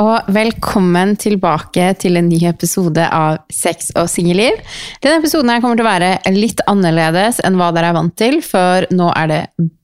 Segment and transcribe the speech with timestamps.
[0.00, 4.56] Og velkommen tilbake til en ny episode av Sex og singelliv.
[5.04, 8.38] Denne episoden her kommer til å være litt annerledes enn hva dere er vant til,
[8.46, 9.42] for nå er det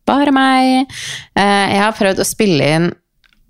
[0.08, 0.94] bare meg.
[1.36, 2.88] Eh, jeg har prøvd å spille inn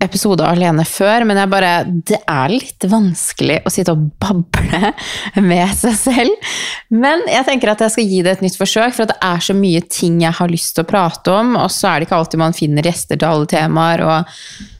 [0.03, 1.71] episode alene før, men jeg bare,
[2.11, 4.91] det er litt vanskelig å sitte og bable
[5.51, 6.51] med seg selv.
[6.91, 9.55] Men jeg tenker at jeg skal gi det et nytt forsøk, for det er så
[9.59, 12.43] mye ting jeg har lyst til å prate om, og så er det ikke alltid
[12.43, 14.05] man finner gjester til alle temaer.
[14.09, 14.75] og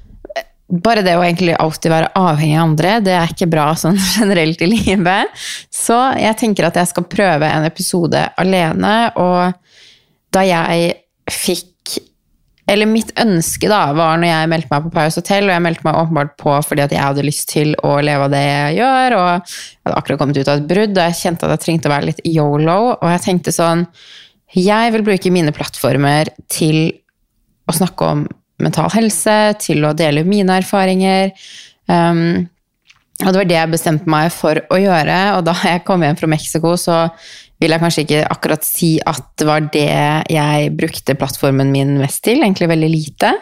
[0.69, 4.61] bare det å egentlig alltid være avhengig av andre, det er ikke bra sånn generelt
[4.65, 5.41] i livet.
[5.73, 9.57] Så jeg tenker at jeg skal prøve en episode alene, og
[10.35, 10.95] da jeg
[11.33, 11.75] fikk
[12.69, 15.87] Eller mitt ønske da, var når jeg meldte meg på Paris Hotel, og jeg meldte
[15.87, 19.17] meg åpenbart på fordi at jeg hadde lyst til å leve av det jeg gjør,
[19.17, 19.39] og jeg
[19.87, 22.09] hadde akkurat kommet ut av et brudd, og jeg kjente at jeg trengte å være
[22.11, 23.87] litt yolo, og jeg tenkte sånn
[24.53, 26.91] Jeg vil bruke mine plattformer til
[27.65, 28.27] å snakke om
[28.63, 31.33] mental helse, til å dele mine erfaringer.
[31.89, 32.47] Um,
[33.25, 35.19] og det var det jeg bestemte meg for å gjøre.
[35.39, 37.07] Og da jeg kom hjem fra Mexico, så
[37.59, 39.91] vil jeg kanskje ikke akkurat si at det var det
[40.31, 42.45] jeg brukte plattformen min mest til.
[42.45, 43.35] Egentlig veldig lite.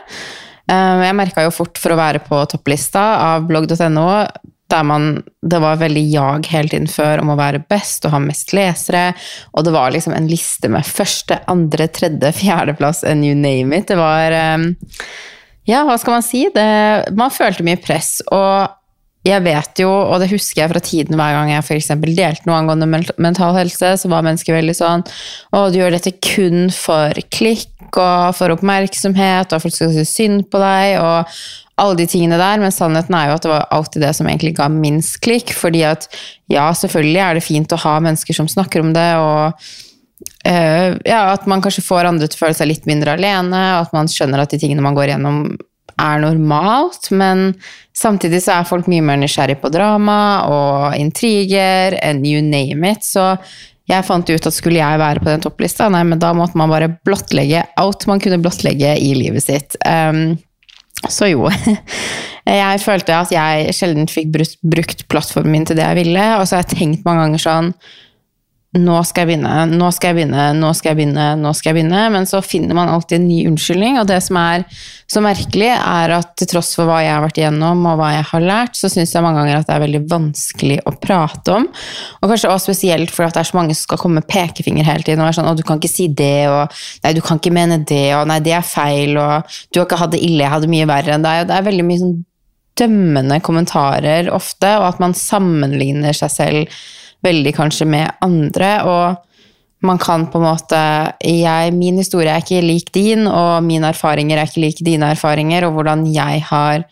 [0.67, 4.09] Um, jeg merka jo fort for å være på topplista av blogg.no
[4.71, 8.21] der man, det var veldig jag hele tiden før om å være best og ha
[8.23, 9.13] mest lesere.
[9.55, 13.89] Og det var liksom en liste med første, andre, tredje, fjerdeplass and you name it.
[13.93, 14.73] Det var um,
[15.67, 16.47] Ja, hva skal man si?
[16.55, 16.67] Det,
[17.19, 18.19] man følte mye press.
[18.35, 18.75] Og
[19.27, 21.91] jeg vet jo, og det husker jeg fra tiden hver gang jeg f.eks.
[22.05, 22.87] delte noe angående
[23.19, 25.03] mental helse, så var mennesker veldig sånn
[25.51, 30.47] Å, du gjør dette kun for klikk og for oppmerksomhet, og folk skal si synd
[30.53, 31.39] på deg, og
[31.77, 34.55] alle de tingene der, men sannheten er jo at det var alltid det som egentlig
[34.57, 35.53] ga minst klikk.
[35.57, 36.09] Fordi at
[36.53, 39.69] ja, selvfølgelig er det fint å ha mennesker som snakker om det, og
[40.49, 43.87] øh, ja, at man kanskje får andre til å føle seg litt mindre alene, og
[43.87, 45.45] at man skjønner at de tingene man går gjennom,
[46.01, 47.11] er normalt.
[47.13, 47.51] Men
[47.97, 53.05] samtidig så er folk mye mer nysgjerrig på drama og intriger and you name it.
[53.05, 53.35] Så
[53.87, 56.73] jeg fant ut at skulle jeg være på den topplista, nei, men da måtte man
[56.73, 59.77] bare blottlegge alt man kunne blottlegge i livet sitt.
[59.87, 60.35] Um,
[61.13, 61.51] så jo.
[62.47, 64.29] Jeg følte at jeg sjelden fikk
[64.71, 66.27] brukt plattformen min til det jeg ville.
[66.39, 67.71] Og så har jeg tenkt mange ganger sånn
[68.77, 71.77] Nå skal jeg begynne, nå skal jeg begynne, nå skal jeg begynne, nå skal jeg
[71.79, 72.03] begynne.
[72.13, 73.99] Men så finner man alltid en ny unnskyldning.
[74.01, 74.67] Og det som er
[75.09, 78.27] så merkelig, er at til tross for hva jeg har vært igjennom, og hva jeg
[78.33, 81.67] har lært, så syns jeg mange ganger at det er veldig vanskelig å prate om.
[82.21, 85.07] Og kanskje også spesielt fordi det er så mange som skal komme med pekefinger hele
[85.07, 86.73] tiden og være sånn 'Å, du kan ikke si det', og
[87.05, 90.03] 'Nei, du kan ikke mene det', og 'Nei, det er feil', og 'Du har ikke
[90.03, 91.43] hatt det ille, jeg hadde mye verre enn deg'.
[91.43, 92.25] Og det er veldig mye sånn
[92.77, 96.69] dømmende kommentarer ofte, og at man sammenligner seg selv
[97.25, 98.73] veldig kanskje med andre.
[98.85, 99.23] og
[99.85, 100.79] man kan på en måte
[101.21, 105.67] jeg, Min historie er ikke lik din, og mine erfaringer er ikke lik dine erfaringer,
[105.67, 106.87] og hvordan jeg har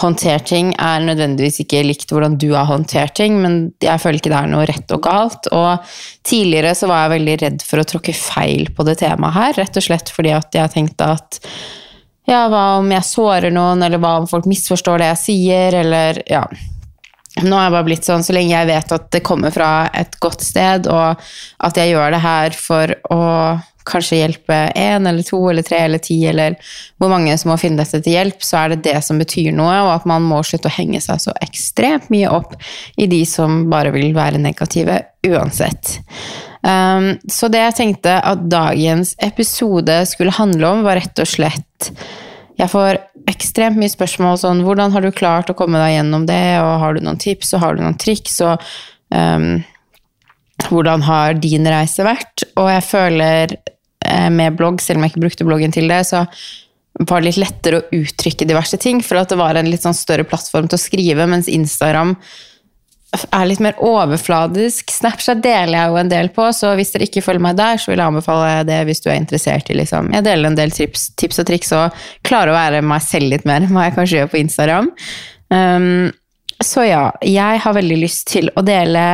[0.00, 4.32] håndtert ting, er nødvendigvis ikke likt hvordan du har håndtert ting, men jeg føler ikke
[4.32, 5.50] det er noe rett og galt.
[5.52, 5.92] Og
[6.26, 9.78] tidligere så var jeg veldig redd for å tråkke feil på det temaet her, rett
[9.78, 11.40] og slett fordi at jeg tenkte at
[12.30, 16.22] ja, hva om jeg sårer noen, eller hva om folk misforstår det jeg sier, eller
[16.30, 16.46] ja
[17.40, 20.18] nå har jeg bare blitt sånn, Så lenge jeg vet at det kommer fra et
[20.20, 21.20] godt sted, og
[21.64, 23.22] at jeg gjør det her for å
[23.88, 26.54] kanskje hjelpe én eller to eller tre eller ti, eller
[27.02, 29.74] hvor mange som må finne dette til hjelp, så er det det som betyr noe,
[29.86, 32.54] og at man må slutte å henge seg så ekstremt mye opp
[33.00, 35.98] i de som bare vil være negative uansett.
[36.62, 41.90] Um, så det jeg tenkte at dagens episode skulle handle om, var rett og slett
[42.60, 42.98] Jeg får
[43.30, 46.96] ekstremt mye spørsmål sånn Hvordan har du klart å komme deg gjennom det, og har
[46.96, 48.60] du noen tips, og har du noen triks, og
[49.14, 49.62] um,
[50.68, 52.44] hvordan har din reise vært?
[52.60, 56.26] Og jeg føler eh, med blogg, selv om jeg ikke brukte bloggen til det, så
[57.08, 59.96] var det litt lettere å uttrykke diverse ting, for at det var en litt sånn
[59.96, 62.14] større plattform til å skrive, mens Instagram
[63.12, 64.92] er litt mer overfladisk.
[64.94, 67.92] Snapchat deler jeg jo en del på, så hvis dere ikke følger meg der, så
[67.92, 71.10] vil jeg anbefale det hvis du er interessert i liksom Jeg deler en del tips,
[71.20, 74.18] tips og triks og klarer å være meg selv litt mer enn hva jeg kanskje
[74.20, 74.90] gjør på Instagram.
[75.52, 76.10] Um,
[76.62, 79.04] så ja, jeg har veldig lyst til å dele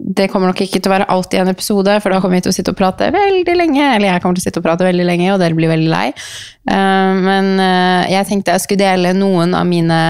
[0.00, 2.46] det kommer nok ikke til å være alt i en episode, for da kommer vi
[2.46, 3.82] til å sitte og prate veldig lenge.
[3.84, 6.06] Eller jeg kommer til å sitte og prate veldig lenge, og dere blir veldig lei.
[6.70, 10.00] Uh, men uh, jeg tenkte jeg skulle dele noen av mine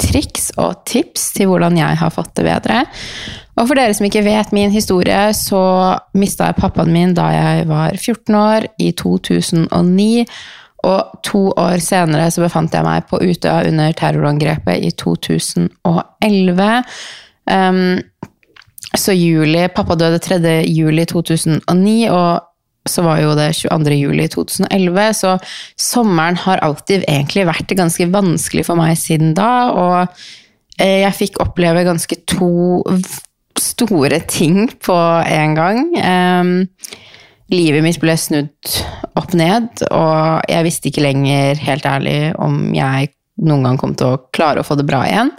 [0.00, 2.84] triks og tips til hvordan jeg har fått det bedre.
[3.58, 5.62] Og for dere som ikke vet min historie, så
[6.18, 10.26] mista jeg pappaen min da jeg var 14 år, i 2009.
[10.82, 16.70] Og to år senere så befant jeg meg på Utøya under terrorangrepet i 2011.
[17.52, 18.00] Um,
[18.92, 20.40] så juli Pappa døde 3.
[20.68, 22.51] juli 2009, og
[22.88, 23.96] så var jo det 22.
[23.98, 25.36] juli 2011, så
[25.78, 29.98] sommeren har alltid egentlig vært ganske vanskelig for meg siden da, og
[30.80, 32.82] eh, jeg fikk oppleve ganske to
[33.60, 34.98] store ting på
[35.28, 35.82] en gang.
[36.02, 36.52] Um,
[37.52, 38.72] livet mitt ble snudd
[39.18, 43.12] opp ned, og jeg visste ikke lenger, helt ærlig, om jeg
[43.42, 45.32] noen gang kom til å klare å få det bra igjen.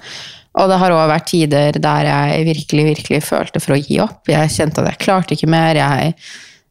[0.61, 4.21] Og det har òg vært tider der jeg virkelig, virkelig følte for å gi opp.
[4.29, 5.79] Jeg kjente at jeg klarte ikke mer.
[5.79, 6.13] Jeg,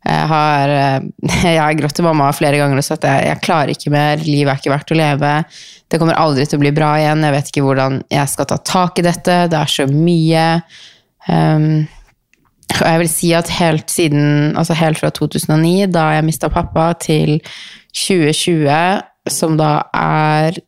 [0.03, 0.73] jeg har,
[1.47, 4.23] jeg har grått til mamma flere ganger og sagt at jeg, jeg klarer ikke mer.
[4.27, 5.33] Livet er ikke verdt å leve.
[5.87, 7.27] Det kommer aldri til å bli bra igjen.
[7.27, 9.39] Jeg vet ikke hvordan jeg skal ta tak i dette.
[9.53, 10.47] Det er så mye.
[11.29, 11.85] Um,
[12.73, 16.93] og jeg vil si at helt siden, altså helt fra 2009, da jeg mista pappa,
[16.99, 17.39] til
[17.95, 20.59] 2020, som da er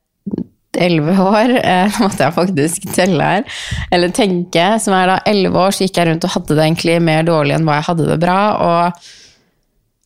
[0.75, 1.57] elleve år,
[1.95, 3.59] nå måtte jeg faktisk telle her,
[3.95, 6.99] eller tenke, som er da elleve år, så gikk jeg rundt og hadde det egentlig
[7.03, 8.41] mer dårlig enn hva jeg hadde det bra.
[8.69, 9.13] og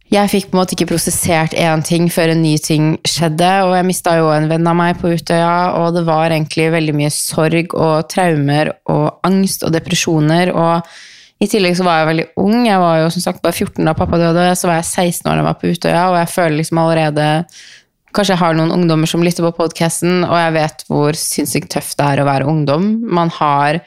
[0.09, 3.75] jeg fikk på en måte ikke prosessert én ting før en ny ting skjedde, og
[3.77, 7.13] jeg mista jo en venn av meg på Utøya, og det var egentlig veldig mye
[7.13, 10.89] sorg og traumer og angst og depresjoner, og
[11.39, 13.95] i tillegg så var jeg veldig ung, jeg var jo som sagt bare 14 da
[13.99, 16.59] pappa døde, så var jeg 16 år da jeg var på Utøya, og jeg føler
[16.63, 17.29] liksom allerede
[18.17, 21.99] Kanskje jeg har noen ungdommer som lytter på podkasten, og jeg vet hvor sinnssykt tøft
[21.99, 22.87] det er å være ungdom.
[23.05, 23.83] Man har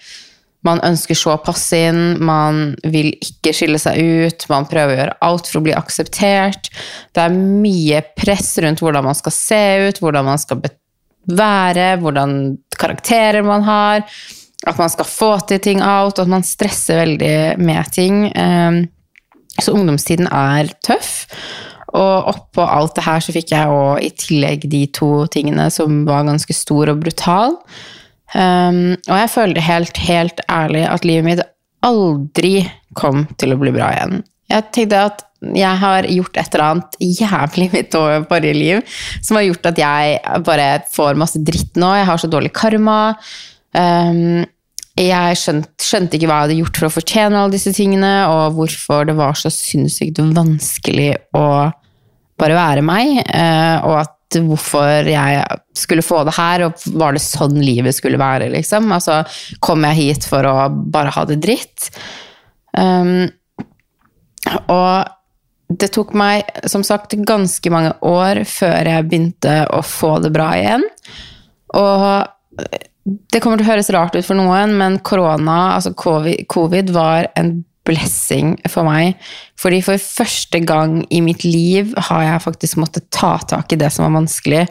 [0.67, 4.99] man ønsker så å passe inn, man vil ikke skille seg ut, man prøver å
[4.99, 6.69] gjøre alt for å bli akseptert.
[7.13, 10.61] Det er mye press rundt hvordan man skal se ut, hvordan man skal
[11.31, 12.37] være, hvordan
[12.77, 14.05] karakterer man har.
[14.69, 18.27] At man skal få til ting out, at man stresser veldig med ting.
[18.37, 18.83] Ehm,
[19.57, 21.25] så ungdomstiden er tøff.
[21.91, 26.03] Og oppå alt det her så fikk jeg òg i tillegg de to tingene som
[26.07, 27.57] var ganske stor og brutal.
[28.31, 31.43] Um, og jeg følte helt, helt ærlig at livet mitt
[31.83, 32.61] aldri
[32.97, 34.21] kom til å bli bra igjen.
[34.51, 37.95] Jeg tenkte at jeg har gjort et eller annet jævlig mitt
[38.29, 41.91] forrige liv som har gjort at jeg bare får masse dritt nå.
[41.97, 42.99] Jeg har så dårlig karma.
[43.73, 44.43] Um,
[44.99, 48.57] jeg skjønte, skjønte, ikke hva jeg hadde gjort for å fortjene alle disse tingene, og
[48.57, 51.45] hvorfor det var så sinnssykt vanskelig å
[52.41, 55.43] bare være meg, eh, og at hvorfor jeg
[55.77, 58.91] skulle få det her, og var det sånn livet skulle være, liksom?
[58.95, 59.21] Altså,
[59.63, 61.89] kom jeg hit for å bare ha det dritt?
[62.77, 63.27] Um,
[64.71, 70.33] og det tok meg, som sagt, ganske mange år før jeg begynte å få det
[70.35, 70.85] bra igjen.
[71.79, 72.71] Og
[73.31, 77.31] det kommer til å høres rart ut for noen, men korona, altså covid, covid var
[77.39, 79.19] en blessing for meg.
[79.61, 83.91] Fordi for første gang i mitt liv har jeg faktisk måttet ta tak i det
[83.93, 84.65] som var vanskelig.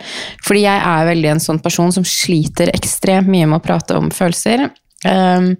[0.46, 4.10] Fordi jeg er veldig en sånn person som sliter ekstremt mye med å prate om
[4.14, 4.70] følelser.
[5.00, 5.54] Um,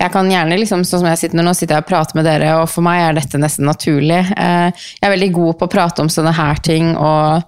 [0.00, 2.54] jeg kan gjerne, liksom, sånn som jeg sitter nå, sitter jeg og prater med dere,
[2.62, 4.22] og for meg er dette nesten naturlig.
[4.32, 7.44] Uh, jeg er veldig god på å prate om sånne her ting, og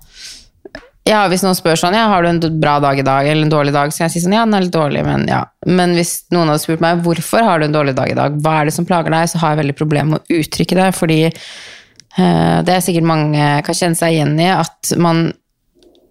[1.08, 3.52] ja, hvis noen spør sånn, ja, har du en bra dag i dag, eller en
[3.52, 5.40] dårlig dag, så kan jeg si sånn, ja, den er litt dårlig, men ja.
[5.68, 8.58] Men hvis noen hadde spurt meg hvorfor har du en dårlig dag i dag, hva
[8.58, 11.20] er det som plager deg, så har jeg veldig problemer med å uttrykke det, fordi
[11.32, 15.30] uh, det er sikkert mange kan kjenne seg igjen i, at man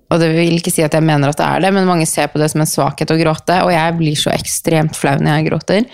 [0.08, 2.30] og det vil ikke si at jeg mener at det er det, men mange ser
[2.32, 5.48] på det som en svakhet å gråte, og jeg blir så ekstremt flau når jeg
[5.50, 5.88] gråter.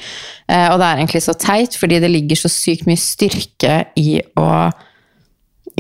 [0.46, 4.20] Uh, og det er egentlig så teit, fordi det ligger så sykt mye styrke i
[4.38, 4.48] å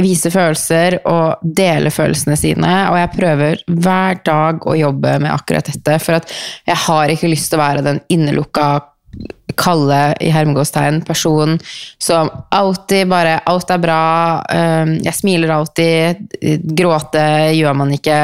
[0.01, 2.71] vise følelser og dele følelsene sine.
[2.91, 6.33] Og jeg prøver hver dag å jobbe med akkurat dette, for at
[6.69, 8.69] jeg har ikke lyst til å være den innelukka
[9.55, 11.59] kalde i hermegåstegn person
[12.01, 14.01] som alltid bare Alt er bra.
[14.49, 16.21] Um, jeg smiler alltid.
[16.77, 18.17] Gråte gjør man ikke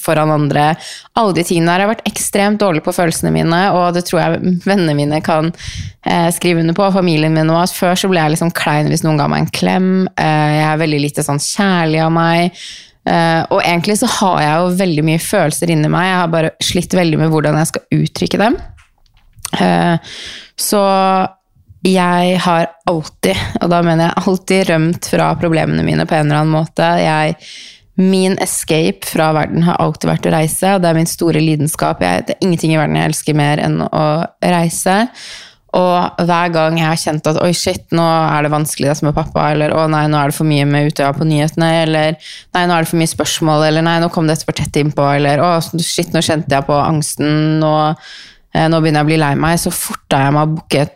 [0.00, 0.72] foran andre.
[1.18, 1.84] Alle de tingene der.
[1.84, 6.28] Har vært ekstremt dårlig på følelsene mine, og det tror jeg vennene mine kan eh,
[6.34, 6.90] skrive under på.
[6.94, 7.74] Familien min òg.
[7.74, 9.90] Før så ble jeg liksom klein hvis noen ga meg en klem.
[10.14, 12.62] Eh, jeg er veldig lite sånn kjærlig av meg.
[13.08, 16.10] Uh, og egentlig så har jeg jo veldig mye følelser inni meg.
[16.10, 18.58] Jeg har bare slitt veldig med hvordan jeg skal uttrykke dem.
[19.58, 19.98] Uh,
[20.60, 20.82] så
[21.86, 26.42] jeg har alltid, og da mener jeg alltid, rømt fra problemene mine på en eller
[26.42, 26.88] annen måte.
[27.00, 27.36] Jeg,
[28.00, 32.02] min escape fra verden har alltid vært å reise, og det er min store lidenskap.
[32.04, 34.04] Jeg, det er ingenting i verden jeg elsker mer enn å
[34.44, 34.98] reise.
[35.78, 39.16] Og hver gang jeg har kjent at oi, shit, nå er det vanskelig det er
[39.16, 42.64] pappa, eller å nei, nå er det for mye med Utøya på nyhetene, eller nei,
[42.66, 45.40] nå er det for mye spørsmål, eller nei, nå kom dette for tett innpå, eller
[45.46, 49.34] å, shit, nå kjente jeg på angsten, og Eh, nå begynner jeg å bli lei
[49.38, 50.88] meg, så forta jeg meg å booke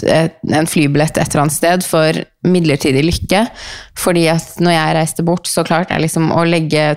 [0.00, 2.16] en flybillett et eller annet sted for
[2.48, 3.42] midlertidig lykke.
[4.00, 6.94] Fordi at når jeg reiste bort, så klarte jeg liksom å legge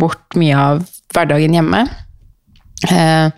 [0.00, 1.82] bort mye av hverdagen hjemme.
[2.88, 3.28] Eh,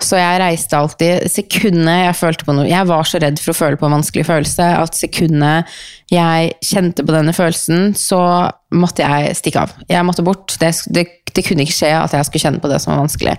[0.00, 3.58] Så jeg reiste alltid Sekundet jeg følte på noe Jeg var så redd for å
[3.58, 5.74] føle på en vanskelig følelse at sekundet
[6.08, 9.74] jeg kjente på denne følelsen, så måtte jeg stikke av.
[9.92, 10.54] Jeg måtte bort.
[10.56, 11.04] Det, det,
[11.36, 13.34] det kunne ikke skje at jeg skulle kjenne på det som var vanskelig.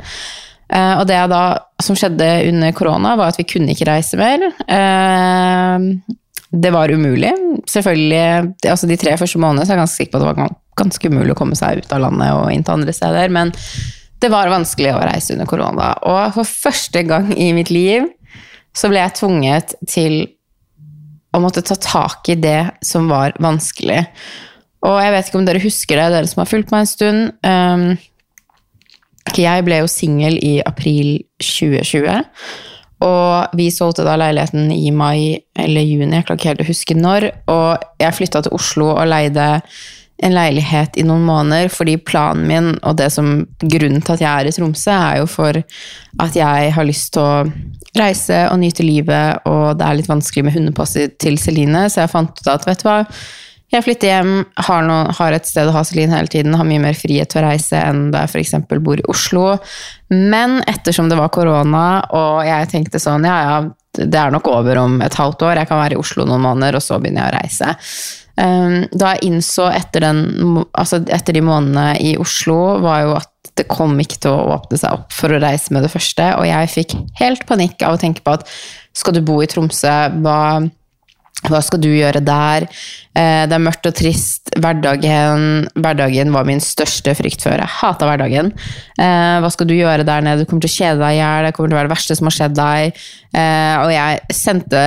[0.70, 1.44] Eh, og det da,
[1.82, 4.46] som skjedde under korona, var at vi kunne ikke reise mer.
[4.70, 5.88] Eh,
[6.50, 7.32] det var umulig.
[7.70, 10.58] Selvfølgelig, altså De tre første månedene så er jeg ganske sikker på at det var
[10.80, 13.34] ganske umulig å komme seg ut av landet og inn til andre steder.
[13.34, 13.54] Men
[14.20, 15.94] det var vanskelig å reise under korona.
[16.10, 18.08] Og for første gang i mitt liv
[18.76, 20.22] så ble jeg tvunget til
[21.36, 24.02] å måtte ta tak i det som var vanskelig.
[24.88, 28.00] Og jeg vet ikke om dere husker det, dere som har fulgt meg en stund.
[29.38, 32.26] Jeg ble jo singel i april 2020.
[33.06, 36.98] Og vi solgte da leiligheten i mai eller juni, jeg klarer ikke helt å huske
[36.98, 37.30] når.
[37.54, 39.48] Og jeg flytta til Oslo og leide
[40.20, 44.30] en leilighet i noen måneder, fordi planen min og det som grunnen til at jeg
[44.30, 45.62] er i Tromsø, er jo for
[46.26, 47.46] at jeg har lyst til å
[47.98, 52.12] reise og nyte livet, og det er litt vanskelig med hundepasset til Celine, så jeg
[52.12, 53.00] fant ut at vet du hva,
[53.70, 54.32] jeg flytter hjem,
[54.66, 57.44] har, noe, har et sted å ha Celine hele tiden, har mye mer frihet til
[57.44, 58.56] å reise enn da jeg f.eks.
[58.82, 59.44] bor i Oslo.
[60.10, 61.84] Men ettersom det var korona,
[62.18, 63.60] og jeg tenkte sånn ja ja,
[64.00, 66.80] det er nok over om et halvt år, jeg kan være i Oslo noen måneder,
[66.80, 67.76] og så begynner jeg å reise.
[68.40, 73.54] Um, da jeg innså etter, den, altså etter de månedene i Oslo, var jo at
[73.60, 76.48] det kom ikke til å åpne seg opp for å reise med det første, og
[76.48, 78.48] jeg fikk helt panikk av å tenke på at
[78.96, 80.40] skal du bo i Tromsø, hva
[81.48, 82.66] hva skal du gjøre der?
[83.16, 84.50] Eh, Det er mørkt og trist.
[84.60, 87.62] Hverdagen, hverdagen var min største frykt før.
[87.62, 88.52] Jeg hata hverdagen.
[89.00, 90.44] Eh, Hva skal du gjøre der nede?
[90.44, 91.46] Du kommer til å kjede deg i hjel.
[91.48, 93.00] Det kommer til å være det verste som har skjedd deg.
[93.34, 94.82] Eh, Og jeg sendte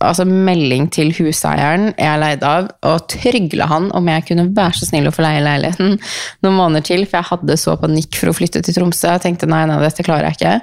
[0.00, 4.86] altså, melding til huseieren jeg leide av, og trygla han om jeg kunne være så
[4.92, 5.98] snill å få leie leiligheten
[6.44, 9.10] noen måneder til, for jeg hadde så panikk for å flytte til Tromsø.
[9.16, 10.60] Jeg tenkte nei, nei, dette klarer jeg ikke.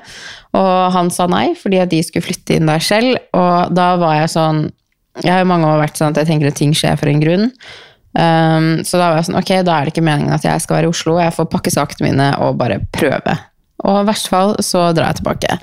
[0.57, 3.17] Og han sa nei, fordi at de skulle flytte inn der selv.
[3.35, 4.67] Og da var jeg sånn
[5.23, 7.21] jeg har jo mange år vært sånn at jeg tenker at ting skjer for en
[7.23, 7.51] grunn.
[8.17, 10.79] Um, så da var jeg sånn, ok, da er det ikke meningen at jeg skal
[10.79, 11.17] være i Oslo.
[11.21, 13.35] Jeg får pakke sakene mine og bare prøve.
[13.85, 15.57] Og i verste fall så drar jeg tilbake.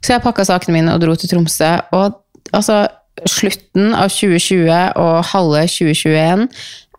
[0.00, 1.74] Så jeg pakka sakene mine og dro til Tromsø.
[1.96, 2.16] Og
[2.56, 2.82] altså,
[3.28, 6.46] slutten av 2020 og halve 2021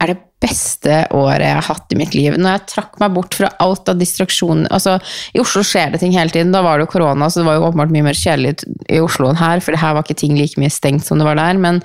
[0.01, 2.35] er det beste året jeg har hatt i mitt liv.
[2.37, 4.97] Når jeg trakk meg bort fra alt av distraksjoner altså,
[5.37, 6.53] I Oslo skjer det ting hele tiden.
[6.55, 8.55] Da var det jo korona, så det var jo åpenbart mye mer kjedelig
[8.89, 11.39] i Oslo enn her, for her var ikke ting like mye stengt som det var
[11.39, 11.61] der.
[11.61, 11.83] Men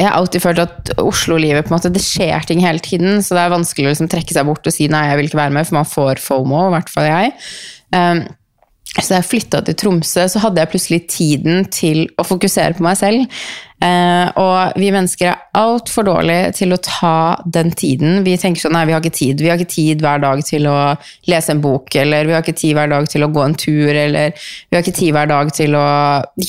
[0.00, 3.36] jeg har alltid følt at Oslo-livet på en måte, det skjer ting hele tiden, så
[3.36, 5.56] det er vanskelig å liksom trekke seg bort og si nei, jeg vil ikke være
[5.56, 7.34] med, for man får FOMO, i hvert fall jeg.
[7.92, 8.22] Um,
[8.98, 12.82] så da jeg flytta til Tromsø, så hadde jeg plutselig tiden til å fokusere på
[12.82, 13.42] meg selv.
[13.80, 18.18] Eh, og vi mennesker er altfor dårlige til å ta den tiden.
[18.26, 19.40] Vi tenker sånn nei, vi har ikke tid.
[19.40, 20.74] Vi har ikke tid hver dag til å
[21.30, 23.92] lese en bok, eller vi har ikke tid hver dag til å gå en tur,
[23.94, 25.86] eller vi har ikke tid hver dag til å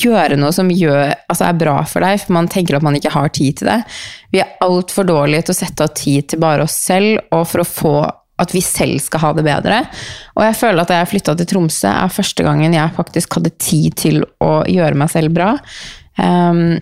[0.02, 3.14] gjøre noe som gjør, altså er bra for deg, for man tenker at man ikke
[3.14, 3.78] har tid til det.
[4.34, 7.62] Vi er altfor dårlige til å sette av tid til bare oss selv, og for
[7.62, 7.94] å få
[8.40, 9.82] at vi selv skal ha det bedre.
[10.36, 13.52] Og jeg føler at da jeg flytta til Tromsø, er første gangen jeg faktisk hadde
[13.60, 15.52] tid til å gjøre meg selv bra.
[16.16, 16.80] Um,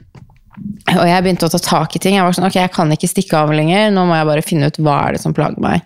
[0.93, 2.17] og jeg begynte å ta tak i ting.
[2.17, 4.71] Jeg var sånn, ok, jeg kan ikke stikke av lenger, nå må jeg bare finne
[4.71, 5.85] ut hva er det som plager meg.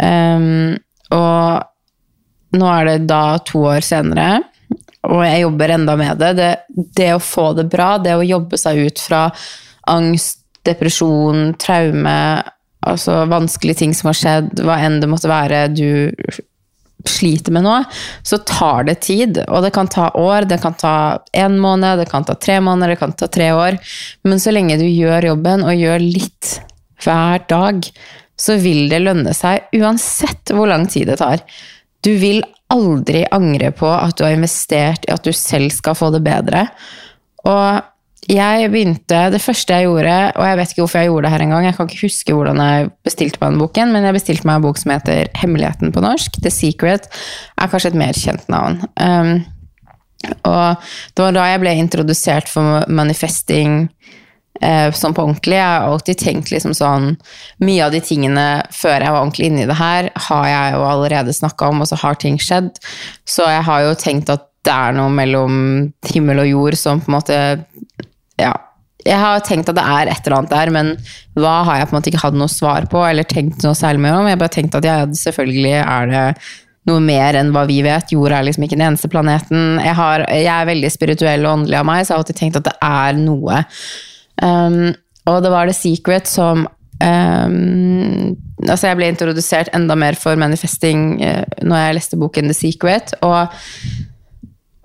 [0.00, 0.74] Um,
[1.14, 4.44] og nå er det da to år senere,
[5.04, 6.32] og jeg jobber enda med det.
[6.38, 6.52] det.
[6.96, 9.26] Det å få det bra, det å jobbe seg ut fra
[9.92, 12.16] angst, depresjon, traume,
[12.86, 15.88] altså vanskelige ting som har skjedd, hva enn det måtte være du
[17.08, 17.74] sliter med nå,
[18.24, 19.40] så tar det tid.
[19.48, 20.94] Og det kan ta år, det kan ta
[21.36, 23.78] én måned, det kan ta tre måneder, det kan ta tre år.
[24.24, 26.58] Men så lenge du gjør jobben, og gjør litt
[27.04, 27.84] hver dag,
[28.40, 31.44] så vil det lønne seg uansett hvor lang tid det tar.
[32.04, 36.10] Du vil aldri angre på at du har investert i at du selv skal få
[36.14, 36.66] det bedre.
[37.44, 37.84] Og
[38.30, 41.44] jeg begynte, Det første jeg gjorde, og jeg vet ikke hvorfor jeg gjorde det her
[41.44, 44.56] engang, jeg kan ikke huske hvordan jeg bestilte meg den boken, men jeg bestilte meg
[44.56, 46.38] en bok som heter Hemmeligheten på norsk.
[46.42, 47.08] The Secret
[47.60, 48.80] er kanskje et mer kjent navn.
[48.96, 49.44] Um,
[50.48, 50.80] og
[51.14, 53.88] det var da jeg ble introdusert for manifesting
[54.62, 55.58] eh, sånn på ordentlig.
[55.58, 57.12] Jeg har alltid tenkt liksom sånn
[57.64, 60.88] Mye av de tingene før jeg var ordentlig inne i det her, har jeg jo
[60.88, 62.72] allerede snakka om, og så har ting skjedd.
[63.28, 65.56] Så jeg har jo tenkt at det er noe mellom
[66.08, 67.38] himmel og jord som på en måte
[68.40, 68.54] Ja.
[69.04, 70.92] Jeg har tenkt at det er et eller annet der, men
[71.36, 74.00] hva har jeg på en måte ikke hatt noe svar på eller tenkt noe særlig
[74.00, 74.28] mer om?
[74.30, 76.22] Jeg bare tenkt at ja, selvfølgelig er det
[76.88, 78.12] noe mer enn hva vi vet.
[78.12, 79.78] Jorda er liksom ikke den eneste planeten.
[79.80, 82.58] Jeg, har, jeg er veldig spirituell og åndelig av meg, så jeg har alltid tenkt
[82.60, 83.60] at det er noe.
[84.40, 84.80] Um,
[85.30, 91.22] og det var The Secret som um, altså jeg ble introdusert enda mer for manifesting
[91.24, 93.16] uh, når jeg leste boken The Secret.
[93.24, 93.52] Og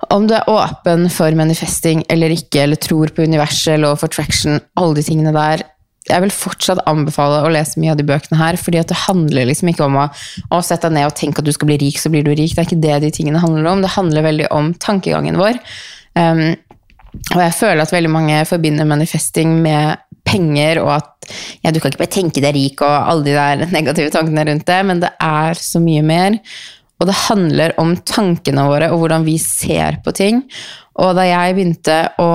[0.08, 4.62] om du er åpen for manifesting eller ikke, eller tror på universet, eller for traction,
[4.80, 5.66] alle de tingene der
[6.10, 9.70] jeg vil fortsatt anbefale å lese mye av de bøkene her, fordi det handler liksom
[9.70, 10.08] ikke om å,
[10.56, 12.56] å sette deg ned og tenke at du skal bli rik, så blir du rik.
[12.56, 13.84] Det er ikke det de tingene handler om.
[13.84, 15.60] Det handler veldig om tankegangen vår.
[16.18, 16.56] Um,
[17.36, 21.30] og jeg føler at veldig mange forbinder manifesting med penger, og at
[21.62, 24.68] ja, du kan ikke bare tenke deg rik og alle de der negative tankene rundt
[24.70, 26.40] det, men det er så mye mer.
[27.00, 30.44] Og det handler om tankene våre og hvordan vi ser på ting.
[31.00, 32.32] Og da jeg begynte å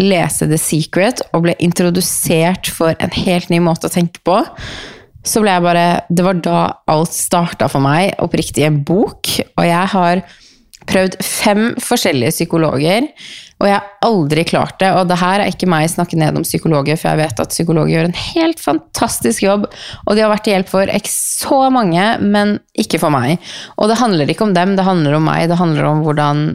[0.00, 4.42] lese The Secret og ble introdusert for en helt ny måte å tenke på,
[5.26, 6.58] så ble jeg bare Det var da
[6.92, 9.32] alt starta for meg, oppriktig, en bok.
[9.56, 10.22] Og jeg har
[10.86, 13.08] prøvd fem forskjellige psykologer,
[13.56, 14.90] og jeg har aldri klart det.
[14.98, 17.94] Og det her er ikke meg snakke ned om psykologer, for jeg vet at psykologer
[17.94, 19.64] gjør en helt fantastisk jobb,
[20.04, 23.40] og de har vært til hjelp for så mange, men ikke for meg.
[23.80, 25.46] Og det handler ikke om dem, det handler om meg.
[25.48, 26.46] Det handler om hvordan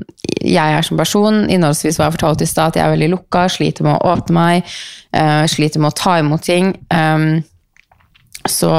[0.45, 1.43] jeg er som person.
[1.49, 4.37] Innholdsvis var jeg fortalt i stad at jeg er veldig lukka, sliter med å åpne
[4.37, 4.75] meg,
[5.17, 6.75] uh, sliter med å ta imot ting.
[6.93, 7.41] Um,
[8.49, 8.73] så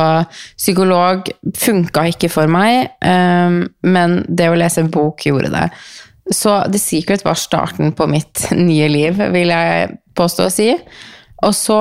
[0.59, 5.67] psykolog funka ikke for meg, um, men det å lese en bok gjorde det.
[6.33, 10.71] Så The Secret var starten på mitt nye liv, vil jeg påstå å si.
[11.43, 11.79] Og så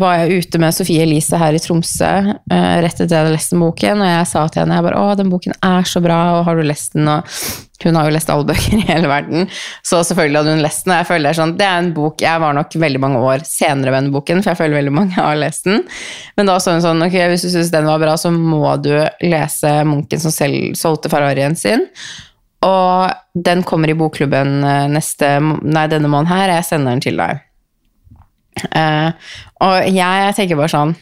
[0.00, 3.54] var jeg ute med Sofie Elise her i Tromsø uh, rett etter jeg hadde lest
[3.54, 6.18] den boken, og jeg sa til henne jeg bare, å, den boken er så bra,
[6.36, 7.08] og har du lest den?
[7.08, 7.40] Og
[7.86, 9.48] hun har jo lest alle bøker i hele verden,
[9.86, 10.92] så selvfølgelig hadde hun lest den.
[10.92, 13.24] og jeg føler Det er sånn, det er en bok, jeg var nok veldig mange
[13.30, 15.84] år senere ved den boken, for jeg føler veldig mange har lest den.
[16.36, 18.92] Men da sa hun sånn, ok, hvis du syns den var bra, så må du
[19.24, 21.88] lese Munken som selv solgte Ferrarien sin.
[22.66, 26.56] Og den kommer i bokklubben eh, neste, nei, denne måneden her.
[26.56, 27.44] Jeg sender den til deg.
[28.74, 29.12] Uh,
[29.62, 30.94] og jeg tenker bare sånn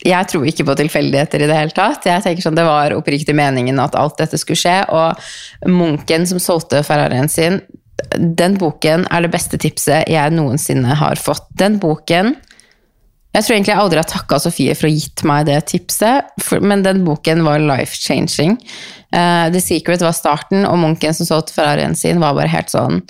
[0.00, 2.08] Jeg tror ikke på tilfeldigheter i det hele tatt.
[2.08, 4.80] Jeg tenker sånn, Det var oppriktig meningen at alt dette skulle skje.
[4.90, 7.60] Og Munken som solgte Ferrarien sin,
[8.18, 11.46] den boken er det beste tipset jeg noensinne har fått.
[11.54, 12.34] Den boken
[13.34, 16.30] jeg tror egentlig jeg aldri har takka Sofie for å ha gitt meg det tipset,
[16.42, 18.56] for, men den boken var life-changing.
[19.10, 23.02] Uh, The Secret var starten, og Munken som solgte Ferrarien sin, var bare helt sånn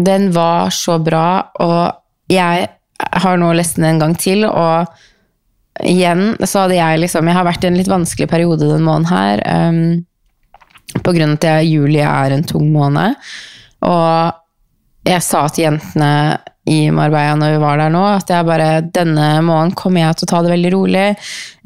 [0.00, 2.68] Den var så bra, og jeg
[3.00, 4.88] har nå lest den en gang til, og
[5.84, 9.10] igjen så hadde jeg liksom Jeg har vært i en litt vanskelig periode den måneden
[9.12, 13.14] her, um, på grunn av at juli er en tung måned.
[13.86, 18.68] Og jeg sa til jentene i Marbella når vi var der nå, at jeg bare
[18.94, 21.06] Denne måneden kommer jeg til å ta det veldig rolig.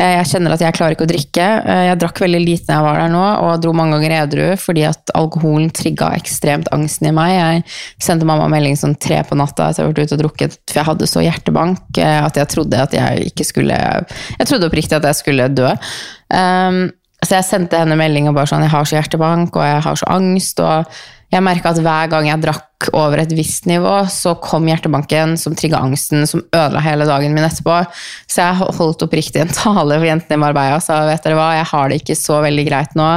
[0.00, 1.48] Jeg kjenner at jeg klarer ikke å drikke.
[1.88, 4.86] Jeg drakk veldig lite da jeg var der nå, og dro mange ganger edru fordi
[4.88, 7.34] at alkoholen trigga ekstremt angsten i meg.
[7.34, 7.62] Jeg
[8.08, 10.80] sendte mamma melding sånn tre på natta etter jeg ha vært ute og drukket, for
[10.80, 14.96] jeg hadde så hjertebank eh, at jeg trodde at jeg ikke skulle Jeg trodde oppriktig
[14.98, 15.70] at jeg skulle dø.
[16.32, 16.86] Um,
[17.24, 20.00] så jeg sendte henne melding og bare sånn Jeg har så hjertebank, og jeg har
[20.00, 20.60] så angst.
[20.60, 20.88] og
[21.34, 25.56] jeg merka at hver gang jeg drakk over et visst nivå, så kom hjertebanken som
[25.56, 27.80] trigga angsten, som ødela hele dagen min etterpå.
[28.30, 31.50] Så jeg holdt oppriktig en tale for jentene i Marbella og sa vet dere hva,
[31.58, 33.10] jeg har det ikke så veldig greit nå.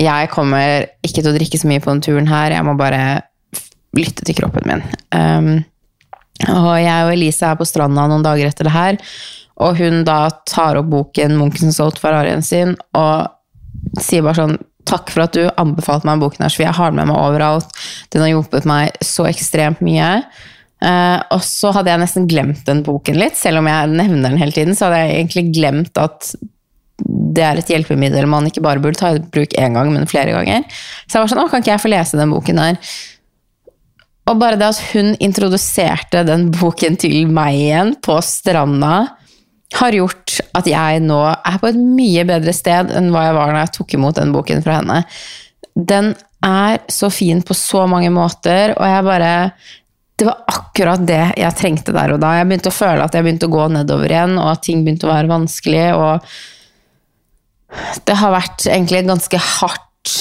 [0.00, 3.04] Jeg kommer ikke til å drikke så mye på den turen her, jeg må bare
[3.94, 4.84] lytte til kroppen min.
[5.14, 5.52] Um,
[6.50, 8.98] og jeg og Elise er på stranda noen dager etter det her,
[9.62, 14.56] og hun da tar opp boken 'Munken som solgte Ferrarien' sin, og sier bare sånn
[14.88, 17.70] takk for at du anbefalte meg boken her, for jeg har den med meg overalt.
[18.14, 20.10] Den har hjulpet meg så ekstremt mye.
[20.84, 24.40] Uh, og så hadde jeg nesten glemt den boken litt, selv om jeg nevner den
[24.40, 24.76] hele tiden.
[24.76, 26.34] Så hadde jeg egentlig glemt at
[27.34, 30.36] det er et hjelpemiddel man ikke bare burde ta i bruk én gang, men flere
[30.36, 30.62] ganger.
[31.08, 32.78] Så jeg var sånn Å, kan ikke jeg få lese den boken der?
[34.30, 38.94] Og bare det at hun introduserte den boken til meg igjen på stranda,
[39.74, 43.52] har gjort at jeg nå er på et mye bedre sted enn hva jeg var
[43.52, 45.00] da jeg tok imot den boken fra henne.
[45.74, 46.12] Den
[46.44, 49.32] er så fin på så mange måter, og jeg bare
[50.14, 52.36] Det var akkurat det jeg trengte der og da.
[52.38, 55.08] Jeg begynte å føle at jeg begynte å gå nedover igjen, og at ting begynte
[55.08, 55.88] å være vanskelig.
[55.94, 56.22] og
[58.06, 60.12] det har vært egentlig ganske hardt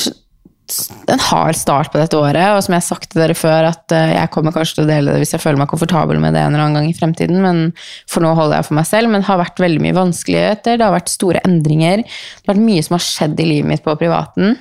[1.12, 3.94] en hard start på dette året, og som jeg har sagt til dere før, at
[3.96, 6.44] eh, jeg kommer kanskje til å dele det hvis jeg føler meg komfortabel med det
[6.44, 7.64] en eller annen gang i fremtiden, men
[8.10, 9.12] for nå holder jeg for meg selv.
[9.12, 12.06] Men det har vært veldig mye vanskeligheter, det har vært store endringer.
[12.06, 14.56] Det har vært mye som har skjedd i livet mitt på privaten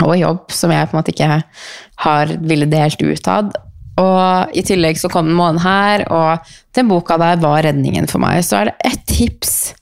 [0.00, 1.42] og jobb, som jeg på en måte ikke
[2.06, 3.52] har ville delt utad.
[4.00, 8.22] Og i tillegg så kom den måneden her, og den boka der var redningen for
[8.24, 8.40] meg.
[8.46, 9.74] Så er det ett tips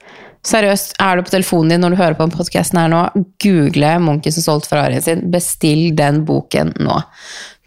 [0.46, 3.02] Seriøst, er du på telefonen din når du hører på podkasten her nå,
[3.44, 5.26] google 'Munken som solgte Ferrarien sin'.
[5.32, 6.96] Bestill den boken nå.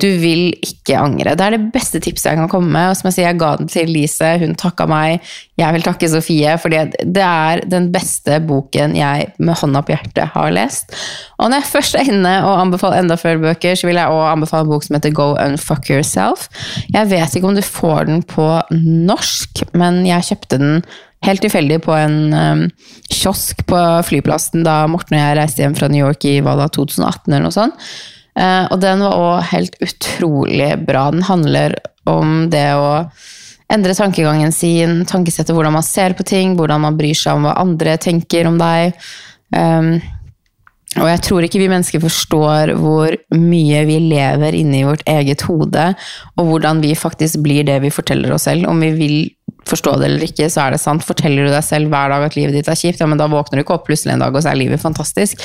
[0.01, 1.35] Du vil ikke angre.
[1.37, 2.89] Det er det beste tipset jeg kan komme med.
[2.89, 5.21] Og som jeg sier, jeg ga den til Lise, hun takka meg.
[5.61, 10.33] Jeg vil takke Sofie, for det er den beste boken jeg med hånda på hjertet
[10.33, 10.97] har lest.
[11.37, 14.33] Og når jeg først er inne og anbefaler enda flere bøker, så vil jeg også
[14.33, 16.49] anbefale en bok som heter Go Unfuck Yourself.
[16.89, 20.79] Jeg vet ikke om du får den på norsk, men jeg kjøpte den
[21.23, 22.63] helt tilfeldig på en um,
[23.09, 26.69] kiosk på flyplassen da Morten og jeg reiste hjem fra New York i hva da,
[26.71, 27.87] 2018 eller noe sånt.
[28.33, 31.07] Uh, og den var òg helt utrolig bra.
[31.13, 31.77] Den handler
[32.09, 32.89] om det å
[33.73, 37.55] endre tankegangen sin, tankesettet, hvordan man ser på ting, hvordan man bryr seg om hva
[37.61, 38.97] andre tenker om deg.
[39.53, 39.95] Um,
[41.01, 45.87] og jeg tror ikke vi mennesker forstår hvor mye vi lever inni vårt eget hode,
[46.37, 48.67] og hvordan vi faktisk blir det vi forteller oss selv.
[48.69, 49.15] Om vi vil
[49.73, 51.05] forstå det eller ikke, så er det sant.
[51.05, 53.59] Forteller du deg selv hver dag at livet ditt er kjipt, ja, men da våkner
[53.59, 55.41] du ikke opp plutselig en dag, og så er livet fantastisk.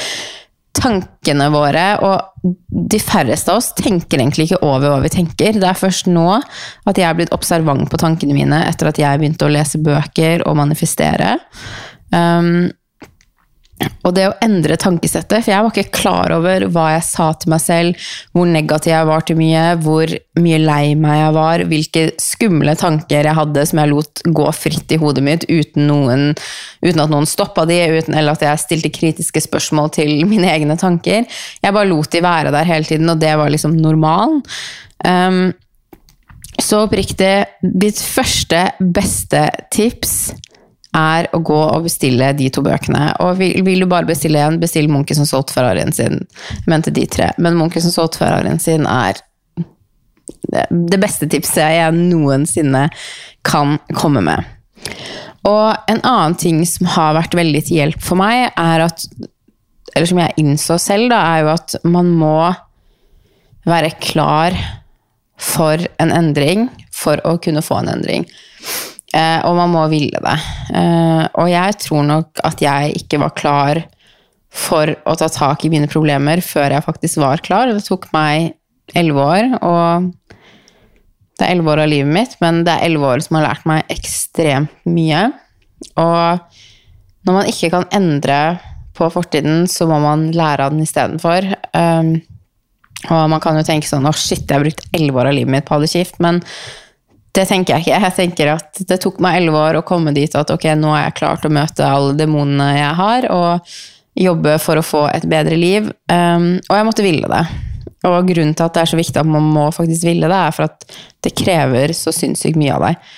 [0.79, 2.47] Tankene våre, og
[2.93, 5.59] de færreste av oss, tenker egentlig ikke over hva vi tenker.
[5.59, 9.21] Det er først nå at jeg er blitt observant på tankene mine etter at jeg
[9.21, 11.38] begynte å lese bøker og manifestere.
[12.14, 12.69] Um,
[13.79, 17.53] og det å endre tankesettet, for jeg var ikke klar over hva jeg sa til
[17.53, 22.05] meg selv, hvor negativ jeg var til mye, hvor mye lei meg jeg var, hvilke
[22.23, 26.27] skumle tanker jeg hadde som jeg lot gå fritt i hodet mitt uten, noen,
[26.83, 30.79] uten at noen stoppa de, uten, eller at jeg stilte kritiske spørsmål til mine egne
[30.81, 31.29] tanker.
[31.62, 34.43] Jeg bare lot de være der hele tiden, og det var liksom normalen.
[35.07, 35.49] Um,
[36.59, 40.33] så oppriktig, mitt første, beste tips
[40.96, 43.11] er å gå og bestille de to bøkene.
[43.24, 46.22] Og vil, vil du bare bestille én, bestill Munken som solgte Ferrarien sin.
[46.51, 47.31] Jeg mente de tre.
[47.38, 49.20] Men Munken som solgte Ferrarien sin, er
[50.68, 52.87] det beste tipset jeg noensinne
[53.46, 54.46] kan komme med.
[55.48, 59.05] Og en annen ting som har vært veldig til hjelp for meg, er at
[59.96, 62.53] Eller som jeg innså selv, da, er jo at man må
[63.66, 64.55] være klar
[65.40, 68.27] for en endring for å kunne få en endring.
[69.16, 70.37] Eh, og man må ville det.
[70.77, 73.83] Eh, og jeg tror nok at jeg ikke var klar
[74.53, 77.73] for å ta tak i mine problemer før jeg faktisk var klar.
[77.73, 78.55] Det tok meg
[78.97, 80.09] elleve år, og
[81.38, 83.68] det er elleve år av livet mitt, men det er elleve år som har lært
[83.68, 85.29] meg ekstremt mye.
[86.01, 86.59] Og
[87.29, 88.40] når man ikke kan endre
[88.99, 91.47] på fortiden, så må man lære av den istedenfor.
[91.77, 92.16] Um,
[93.07, 95.53] og man kan jo tenke sånn Å, shit, jeg har brukt elleve år av livet
[95.55, 96.18] mitt på å ha det kjipt.
[96.25, 96.40] Men
[97.38, 98.01] det tenker jeg ikke.
[98.03, 101.07] Jeg tenker at det tok meg elleve år å komme dit at ok, nå er
[101.07, 103.72] jeg klar til å møte alle demonene jeg har, og
[104.18, 105.88] jobbe for å få et bedre liv.
[106.11, 107.44] Um, og jeg måtte ville det.
[108.09, 110.55] Og grunnen til at det er så viktig at man må faktisk ville det, er
[110.55, 110.87] for at
[111.27, 113.11] det krever så sinnssykt mye av deg.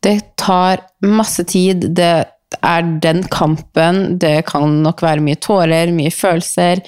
[0.00, 1.90] Det tar masse tid.
[1.96, 2.12] Det
[2.60, 4.18] er den kampen.
[4.20, 6.80] Det kan nok være mye tårer, mye følelser,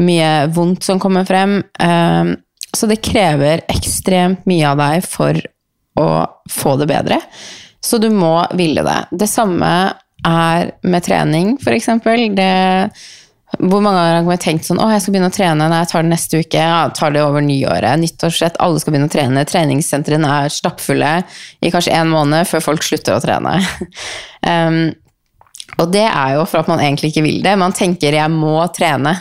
[0.00, 1.58] mye vondt som kommer frem.
[1.80, 2.36] Um,
[2.76, 5.40] så det krever ekstremt mye av deg for
[6.00, 6.08] å
[6.52, 7.20] få det bedre.
[7.84, 8.98] Så du må ville det.
[9.10, 9.70] Det samme
[10.26, 11.90] er med trening, f.eks.
[13.56, 15.68] Hvor mange ganger har jeg tenkt sånn Å, jeg skal begynne å trene.
[15.70, 16.64] Nei, jeg tar det neste uke.
[16.64, 18.00] Jeg tar det over nyåret.
[18.02, 18.58] Nyttårsrett.
[18.60, 19.44] Alle skal begynne å trene.
[19.48, 21.12] Treningssentrene er stappfulle
[21.62, 23.54] i kanskje en måned før folk slutter å trene.
[24.50, 24.82] um,
[25.76, 27.54] og det er jo for at man egentlig ikke vil det.
[27.60, 29.14] Man tenker 'jeg må trene'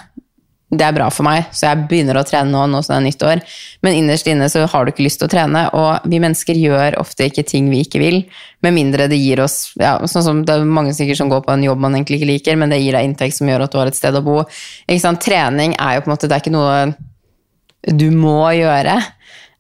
[0.74, 3.06] det er bra for meg, så jeg begynner å trene nå, nå som det er
[3.06, 3.42] nyttår.
[3.86, 6.98] Men innerst inne så har du ikke lyst til å trene, og vi mennesker gjør
[7.02, 8.24] ofte ikke ting vi ikke vil,
[8.66, 11.54] med mindre det gir oss ja, sånn som Det er mange sikkert som går på
[11.54, 13.78] en jobb man egentlig ikke liker, men det gir deg inntekt som gjør at du
[13.78, 14.40] har et sted å bo.
[15.22, 16.96] Trening er jo på en måte Det er ikke noe
[17.86, 18.98] du må gjøre.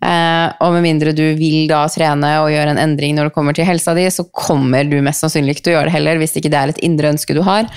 [0.06, 3.56] Eh, og med mindre du vil da trene og gjøre en endring når det kommer
[3.58, 6.36] til helsa di, så kommer du mest sannsynlig ikke til å gjøre det heller, hvis
[6.38, 7.70] ikke det er et indre ønske du har.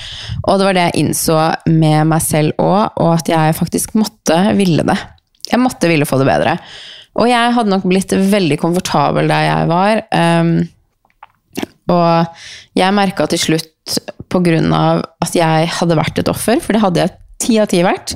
[0.44, 1.38] Og det var det jeg innså
[1.72, 4.98] med meg selv òg, og at jeg faktisk måtte ville det.
[5.48, 6.58] Jeg måtte ville få det bedre.
[7.18, 10.02] Og jeg hadde nok blitt veldig komfortabel der jeg var.
[10.12, 10.52] Um,
[11.88, 12.44] og
[12.78, 13.72] jeg merka til slutt,
[14.28, 17.70] på grunn av at jeg hadde vært et offer, for det hadde jeg ti av
[17.70, 18.12] ti vært,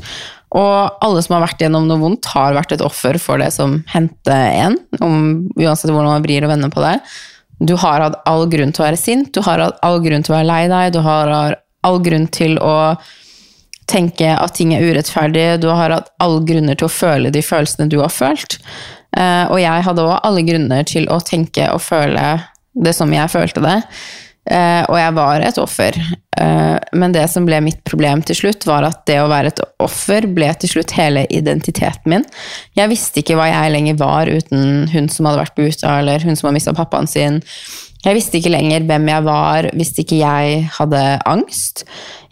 [0.52, 3.78] og alle som har vært gjennom noe vondt, har vært et offer for det som
[3.92, 4.76] hendte en.
[5.00, 6.98] Om, uansett hvordan man vrir og vender på det.
[7.62, 10.34] Du har hatt all grunn til å være sint, du har hatt all grunn til
[10.34, 12.74] å være lei deg, du har all grunn til å
[13.90, 17.88] tenke at ting er urettferdig, du har hatt alle grunner til å føle de følelsene
[17.92, 18.58] du har følt.
[19.16, 22.26] Eh, og jeg hadde òg alle grunner til å tenke og føle
[22.72, 23.78] det som jeg følte det.
[24.42, 25.96] Uh, og jeg var et offer.
[26.34, 29.62] Uh, men det som ble mitt problem til slutt, var at det å være et
[29.82, 32.26] offer ble til slutt hele identiteten min.
[32.78, 36.26] Jeg visste ikke hva jeg lenger var uten hun som hadde vært på uta, eller
[36.26, 37.40] hun som hadde mista pappaen sin.
[38.02, 41.84] Jeg visste ikke lenger hvem jeg var hvis ikke jeg hadde angst.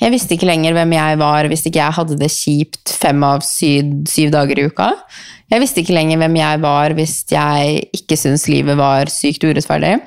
[0.03, 3.45] Jeg visste ikke lenger hvem jeg var hvis ikke jeg hadde det kjipt fem av
[3.47, 4.91] syv, syv dager i uka.
[5.51, 10.01] Jeg visste ikke lenger hvem jeg var hvis jeg ikke syntes livet var sykt urettferdig.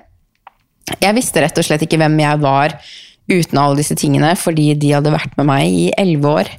[1.01, 2.77] Jeg visste rett og slett ikke hvem jeg var
[3.31, 6.49] uten alle disse tingene, fordi de hadde vært med meg i elleve år.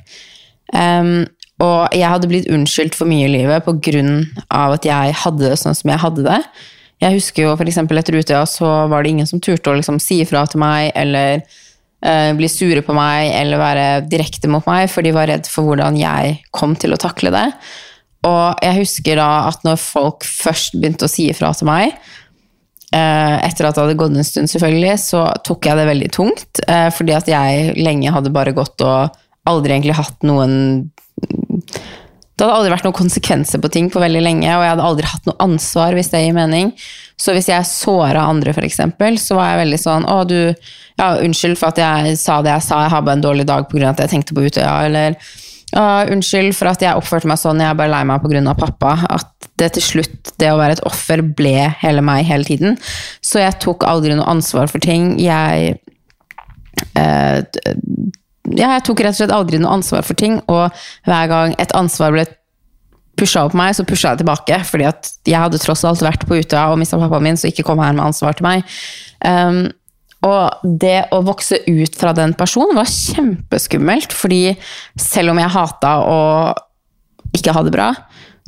[0.73, 1.27] Um,
[1.63, 5.53] og jeg hadde blitt unnskyldt for mye i livet på grunn av at jeg hadde
[5.53, 6.41] det sånn som jeg hadde det.
[7.05, 7.79] Jeg husker jo f.eks.
[7.85, 11.43] etter Utøya så var det ingen som turte å liksom si ifra til meg eller
[11.45, 15.69] uh, bli sure på meg eller være direkte mot meg, for de var redd for
[15.69, 17.49] hvordan jeg kom til å takle det.
[18.25, 21.95] Og jeg husker da at når folk først begynte å si ifra til meg,
[22.95, 26.63] etter at det hadde gått en stund, selvfølgelig, så tok jeg det veldig tungt.
[26.69, 30.91] Uh, fordi at jeg lenge hadde bare gått og aldri egentlig hatt noen
[32.35, 35.07] det hadde aldri vært noen konsekvenser på ting på veldig lenge, og jeg hadde aldri
[35.07, 36.73] hatt noe ansvar, hvis det gir mening.
[37.15, 38.81] Så hvis jeg såra andre, f.eks.,
[39.23, 40.39] så var jeg veldig sånn Å, du
[40.99, 43.69] Ja, unnskyld for at jeg sa det jeg sa, jeg har bare en dårlig dag
[43.71, 43.93] pga.
[43.93, 45.15] at jeg tenkte på Utøya, eller
[45.73, 48.55] å, unnskyld for at jeg oppførte meg sånn, jeg er bare lei meg pga.
[48.59, 48.93] pappa.
[49.11, 52.79] At det til slutt, det å være et offer, ble hele meg hele tiden.
[53.25, 55.15] Så jeg tok aldri noe ansvar for ting.
[55.23, 55.79] Jeg
[56.99, 57.41] eh,
[58.53, 60.75] ja, jeg tok rett og slett aldri noe ansvar for ting, og
[61.09, 62.27] hver gang et ansvar ble
[63.19, 64.59] pusha opp meg, så pusha jeg tilbake.
[64.69, 67.67] Fordi at jeg hadde tross alt vært på Utøya og mista pappaen min, så ikke
[67.67, 68.77] kom her med ansvar til meg.
[69.25, 69.67] Um,
[70.25, 74.55] og det å vokse ut fra den personen var kjempeskummelt, fordi
[75.01, 76.21] selv om jeg hata å
[77.35, 77.91] ikke ha det bra,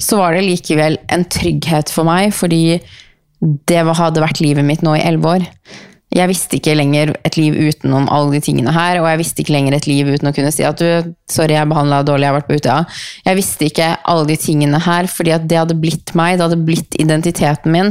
[0.00, 2.78] så var det likevel en trygghet for meg, fordi
[3.40, 5.46] det hadde vært livet mitt nå i elleve år.
[6.14, 9.52] Jeg visste ikke lenger et liv utenom alle de tingene her, og jeg visste ikke
[9.56, 12.36] lenger et liv uten å kunne si at du, sorry, jeg behandla dårlig, jeg har
[12.38, 12.76] vært på Utøya.
[13.26, 16.60] Jeg visste ikke alle de tingene her, fordi at det hadde blitt meg, det hadde
[16.68, 17.90] blitt identiteten min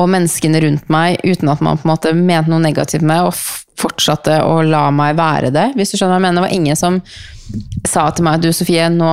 [0.00, 3.36] og menneskene rundt meg, uten at man på en måte mente noe negativt med, og
[3.80, 6.40] fortsatte å la meg være det, hvis du skjønner hva jeg mener.
[6.40, 6.98] Det var ingen som
[7.88, 9.12] sa til meg at du, Sofie, nå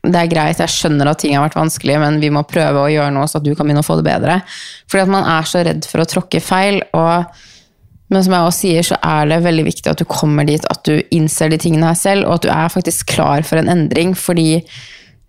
[0.00, 2.90] det er greit, jeg skjønner at ting har vært vanskelig, men vi må prøve å
[2.90, 4.38] gjøre noe så at du kan begynne å få det bedre.
[4.88, 6.80] Fordi at man er så redd for å tråkke feil.
[6.96, 7.28] og
[8.10, 10.82] men som jeg også sier, så er det veldig viktig at du kommer dit, at
[10.86, 14.16] du innser de tingene her selv, og at du er faktisk klar for en endring.
[14.18, 14.64] Fordi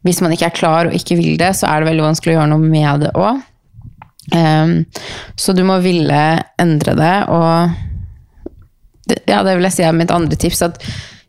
[0.07, 2.39] hvis man ikke er klar og ikke vil det, så er det veldig vanskelig å
[2.39, 3.45] gjøre noe med det òg.
[4.31, 4.75] Um, ehm,
[5.37, 6.21] så du må ville
[6.61, 7.77] endre det, og
[9.09, 10.61] det, ja, det vil jeg si er mitt andre tips.
[10.65, 10.81] at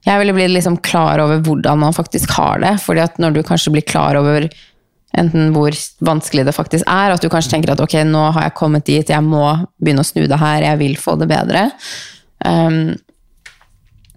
[0.02, 2.78] jeg ville bli liksom klar over hvordan man faktisk har det.
[2.82, 4.48] fordi at når du kanskje blir klar over
[5.18, 8.56] enten hvor vanskelig det faktisk er, at du kanskje tenker at ok, nå har jeg
[8.58, 9.44] kommet dit, jeg må
[9.82, 11.66] begynne å snu det her, jeg vil få det bedre.
[12.46, 12.94] Um,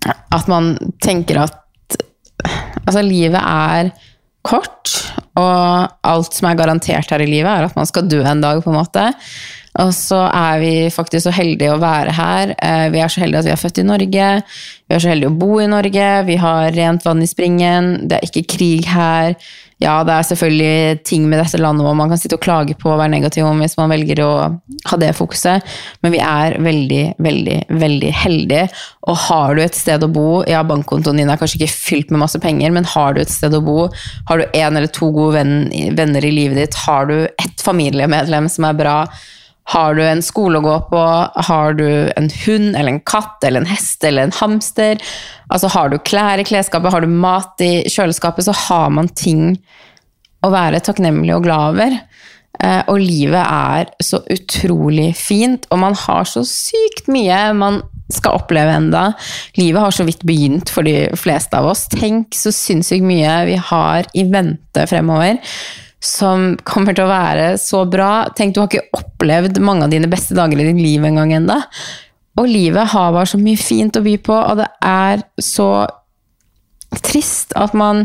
[0.05, 1.97] at man tenker at
[2.85, 3.91] altså, livet er
[4.45, 4.93] kort,
[5.35, 8.61] og alt som er garantert her i livet, er at man skal dø en dag,
[8.63, 9.09] på en måte.
[9.83, 12.53] Og så er vi faktisk så heldige å være her.
[12.63, 14.27] Eh, vi er så heldige at vi er født i Norge.
[14.87, 16.11] Vi er så heldige å bo i Norge.
[16.29, 17.89] Vi har rent vann i springen.
[18.07, 19.35] Det er ikke krig her
[19.83, 22.93] ja, det er selvfølgelig ting med dette landet hvor man kan sitte og klage på
[22.93, 24.31] og være negativ om hvis man velger å
[24.87, 25.65] ha det fokuset,
[26.05, 28.69] men vi er veldig, veldig, veldig heldige.
[29.11, 32.23] Og har du et sted å bo Ja, bankkontoen din er kanskje ikke fylt med
[32.23, 33.89] masse penger, men har du et sted å bo,
[34.29, 35.43] har du en eller to gode
[35.99, 38.99] venner i livet ditt, har du ett familiemedlem som er bra,
[39.65, 41.01] har du en skole å gå på?
[41.47, 45.01] Har du en hund eller en katt eller en hest eller en hamster?
[45.49, 49.55] Altså Har du klær i klesskapet, har du mat i kjøleskapet, så har man ting
[50.45, 51.97] å være takknemlig og glad over.
[52.61, 57.81] Eh, og livet er så utrolig fint, og man har så sykt mye man
[58.13, 59.07] skal oppleve enda.
[59.57, 61.87] Livet har så vidt begynt for de fleste av oss.
[61.89, 65.41] Tenk så sinnssykt mye vi har i vente fremover
[66.05, 68.27] som kommer til å være så bra.
[68.37, 71.57] Tenk, du har ikke opplevd mange av dine beste dager i ditt liv engang ennå.
[72.35, 75.69] Og livet har bare så mye fint å by på, og det er så
[77.05, 78.03] trist at man,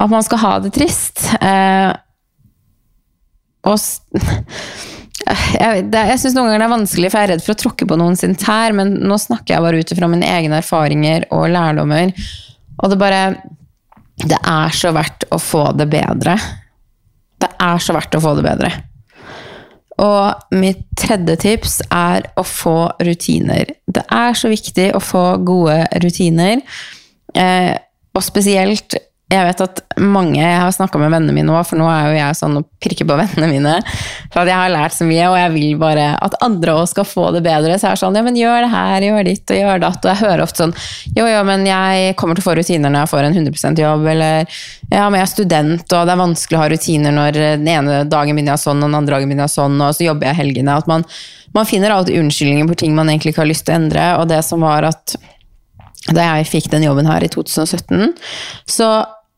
[0.00, 1.22] at man skal ha det trist.
[1.38, 1.92] Eh,
[3.66, 3.76] og
[5.60, 7.88] jeg, jeg syns noen ganger det er vanskelig, for jeg er redd for å tråkke
[7.88, 11.50] på noen sin tær, men nå snakker jeg bare ut ifra mine egne erfaringer og
[11.52, 12.14] lærdommer.
[12.80, 13.22] Og det bare
[14.16, 16.38] Det er så verdt å få det bedre.
[17.42, 18.70] Det er så verdt å få det bedre.
[20.02, 23.72] Og mitt tredje tips er å få rutiner.
[23.88, 26.60] Det er så viktig å få gode rutiner.
[27.36, 27.72] Eh,
[28.16, 28.96] og spesielt
[29.26, 32.14] jeg vet at mange Jeg har snakka med vennene mine òg, for nå er jo
[32.14, 33.72] jeg sånn og pirker på vennene mine.
[34.30, 37.08] For at jeg har lært så mye, og jeg vil bare at andre òg skal
[37.08, 37.74] få det bedre.
[37.74, 39.98] Så jeg er sånn ja, men gjør det her, gjør ditt og gjør datt.
[39.98, 40.76] Og jeg hører ofte sånn
[41.16, 44.06] jo, jo, men jeg kommer til å få rutiner når jeg får en 100% jobb,
[44.14, 44.56] eller
[44.92, 48.00] ja, men jeg er student, og det er vanskelig å ha rutiner når den ene
[48.06, 50.38] dagen begynner jeg sånn, og den andre dagen begynner jeg sånn, og så jobber jeg
[50.44, 50.78] helgene.
[50.78, 51.02] At man,
[51.56, 54.30] man finner alltid unnskyldninger på ting man egentlig ikke har lyst til å endre, og
[54.30, 55.18] det som var at
[56.14, 58.12] da jeg fikk den jobben her i 2017,
[58.70, 58.90] så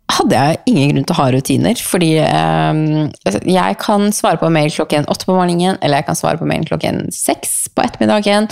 [0.08, 1.80] hadde jeg ingen grunn til å ha rutiner.
[1.84, 6.40] Fordi eh, jeg kan svare på mail klokken åtte på morgenen, eller jeg kan svare
[6.40, 8.48] på mail klokken seks på ettermiddagen.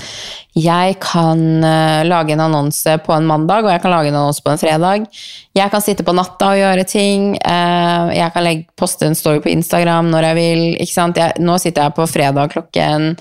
[0.56, 4.44] Jeg kan eh, lage en annonse på en mandag, og jeg kan lage en annonse
[4.44, 5.08] på en fredag.
[5.56, 7.32] Jeg kan sitte på natta og gjøre ting.
[7.40, 10.64] Eh, jeg kan legge, poste en story på Instagram når jeg vil.
[10.82, 13.14] Jeg, nå sitter jeg på fredag klokken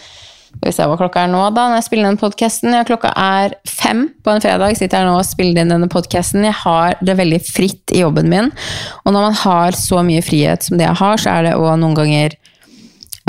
[0.56, 2.76] skal vi se hva klokka er nå, da, når jeg spiller den podkasten.
[2.76, 4.78] Ja, klokka er fem på en fredag.
[4.78, 6.46] Sitter jeg nå og spiller inn denne podkasten.
[6.48, 8.52] Jeg har det veldig fritt i jobben min.
[9.04, 11.78] Og når man har så mye frihet som det jeg har, så er det òg
[11.82, 12.38] noen ganger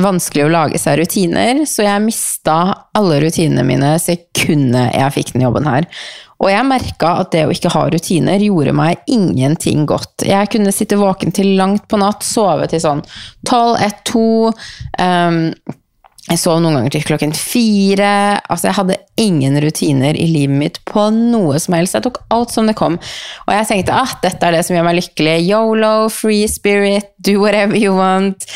[0.03, 1.64] vanskelig å lage seg rutiner.
[1.69, 2.59] Så jeg mista
[2.97, 5.88] alle rutinene mine sekundet jeg fikk den jobben her.
[6.37, 10.27] Og jeg merka at det å ikke ha rutiner gjorde meg ingenting godt.
[10.29, 13.01] Jeg kunne sitte våken til langt på natt, sove til sånn
[13.49, 14.53] tolv, ett, to.
[15.01, 15.55] Um,
[16.26, 18.10] jeg sov noen ganger til klokken fire.
[18.50, 21.94] Altså, jeg hadde ingen rutiner i livet mitt på noe som helst.
[21.94, 22.98] Jeg tok alt som det kom.
[23.46, 25.36] Og jeg tenkte at ah, dette er det som gjør meg lykkelig.
[25.46, 28.48] Yolo, free spirit, do whatever you want.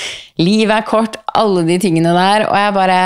[0.43, 1.21] Livet er kort.
[1.39, 2.49] Alle de tingene der.
[2.49, 3.01] Og jeg bare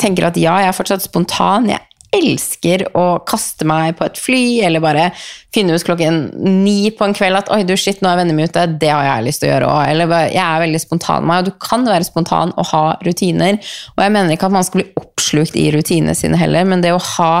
[0.00, 1.70] tenker at ja, jeg er fortsatt spontan.
[1.72, 1.80] Jeg
[2.14, 5.10] elsker å kaste meg på et fly, eller bare
[5.54, 6.18] finne ut klokken
[6.62, 9.06] ni på en kveld at oi, du shit, nå er vennene mine ute, det har
[9.06, 9.82] jeg lyst til å gjøre òg.
[9.92, 13.58] Eller jeg er veldig spontan med meg, og du kan være spontan og ha rutiner.
[13.96, 16.94] Og jeg mener ikke at man skal bli oppslukt i rutinene sine heller, men det
[16.94, 17.32] å ha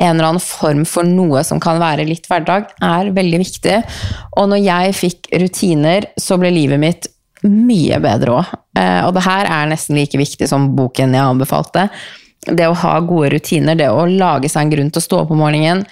[0.00, 3.78] en eller annen form for noe som kan være litt hverdag, er veldig viktig.
[4.40, 7.10] Og når jeg fikk rutiner, så ble livet mitt
[7.44, 8.52] mye bedre òg.
[8.80, 11.90] Eh, og det her er nesten like viktig som boken jeg anbefalte
[12.46, 15.32] det å ha gode rutiner, det å lage seg en grunn til å stå opp
[15.34, 15.84] om morgenen,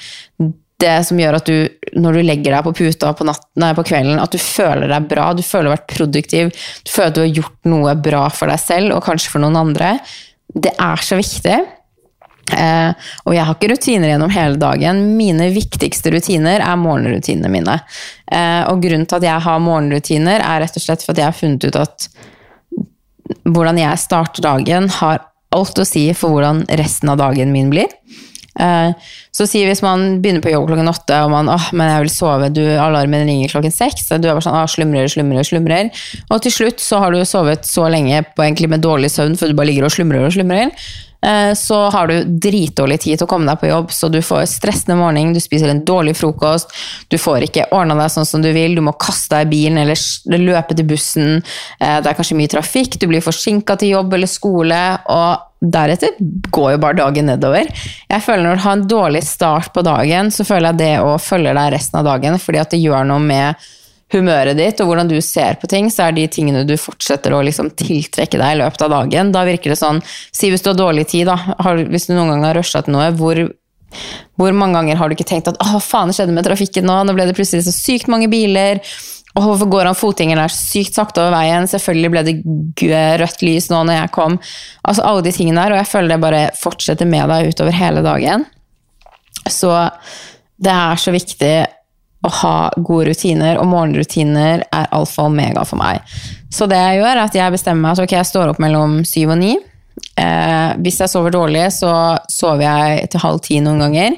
[0.82, 3.84] det som gjør at du, når du legger deg på puta på, natten, nei, på
[3.86, 6.50] kvelden, at du føler deg bra, du føler du har vært produktiv,
[6.82, 9.60] du føler at du har gjort noe bra for deg selv og kanskje for noen
[9.60, 9.94] andre,
[10.52, 11.60] det er så viktig.
[12.52, 15.00] Eh, og jeg har ikke rutiner gjennom hele dagen.
[15.16, 17.78] Mine viktigste rutiner er morgenrutinene mine.
[18.26, 21.30] Eh, og grunnen til at jeg har morgenrutiner, er rett og slett for at jeg
[21.30, 22.08] har funnet ut at
[23.48, 25.22] hvordan jeg starter dagen, har
[25.56, 27.90] alt å si for hvordan resten av dagen min blir.
[28.60, 28.92] Eh,
[29.32, 32.12] så si hvis man begynner på jobb klokken åtte og man åh, men jeg vil
[32.12, 34.10] sove, du, alarmen ringer klokken seks.
[34.10, 36.04] og Du er bare sånn åh, slumrer, slumrer, slumrer.
[36.28, 39.48] Og til slutt så har du sovet så lenge på egentlig med dårlig søvn, for
[39.48, 40.74] du bare ligger og slumrer og slumrer.
[41.26, 44.42] Eh, så har du dritdårlig tid til å komme deg på jobb, så du får
[44.50, 46.72] stressende morgen, du spiser en dårlig frokost,
[47.08, 49.82] du får ikke ordna deg sånn som du vil, du må kaste deg i bilen
[49.84, 51.38] eller løpe til bussen,
[51.78, 54.80] eh, det er kanskje mye trafikk, du blir forsinka til jobb eller skole,
[55.14, 56.16] og deretter
[56.50, 57.68] går jo bare dagen nedover.
[58.10, 61.14] Jeg føler Når du har en dårlig start på dagen, så føler jeg det å
[61.22, 63.70] følge deg resten av dagen, fordi at det gjør noe med
[64.12, 67.42] humøret ditt og hvordan du ser på ting, så er de tingene du fortsetter å
[67.44, 69.32] liksom tiltrekke deg i løpet av dagen.
[69.34, 71.56] Da virker det sånn Si hvis du har dårlig tid, da.
[71.88, 73.38] hvis du noen gang har rusha til noe, hvor,
[74.40, 77.02] hvor mange ganger har du ikke tenkt at 'å, faen, det skjedde med trafikken nå',
[77.06, 78.82] nå ble det plutselig så sykt mange biler'.
[79.32, 81.64] Og hvorfor går han fotgjengeren der sykt sakte over veien?
[81.64, 82.34] Selvfølgelig ble det
[83.22, 84.36] rødt lys nå når jeg kom.
[84.84, 88.02] Altså alle de tingene der, og jeg føler det bare fortsetter med deg utover hele
[88.04, 88.44] dagen.
[89.48, 89.72] Så
[90.62, 91.54] det er så viktig
[92.22, 96.02] å ha gode rutiner, og morgenrutiner er alfa og omega for meg.
[96.52, 99.00] Så det jeg gjør, er at jeg bestemmer meg at ok, jeg står opp mellom
[99.08, 99.56] syv og ni.
[100.20, 101.92] Eh, hvis jeg sover dårlig, så
[102.30, 104.16] sover jeg til halv ti noen ganger.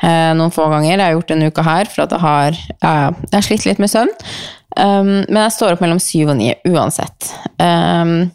[0.00, 0.94] Eh, noen få ganger.
[0.94, 2.94] Jeg har gjort denne uka her, for at jeg har, ja,
[3.26, 4.12] jeg har slitt litt med søvn.
[4.78, 7.32] Um, men jeg står opp mellom syv og ni uansett.
[7.58, 8.30] Um,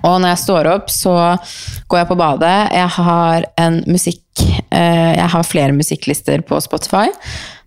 [0.00, 1.12] og når jeg står opp, så
[1.90, 2.54] går jeg på badet.
[2.72, 4.22] Jeg har en musikk
[4.72, 7.12] uh, Jeg har flere musikklister på Spotify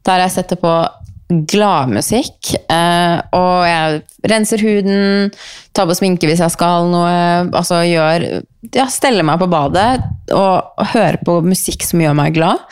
[0.07, 0.73] der jeg setter på
[1.27, 2.53] gladmusikk.
[2.71, 5.33] Eh, og jeg renser huden,
[5.75, 7.17] tar på sminke hvis jeg skal noe.
[7.51, 8.29] Altså gjør
[8.75, 10.01] Ja, steller meg på badet
[10.35, 12.63] og, hører på musikk som gjør meg glad.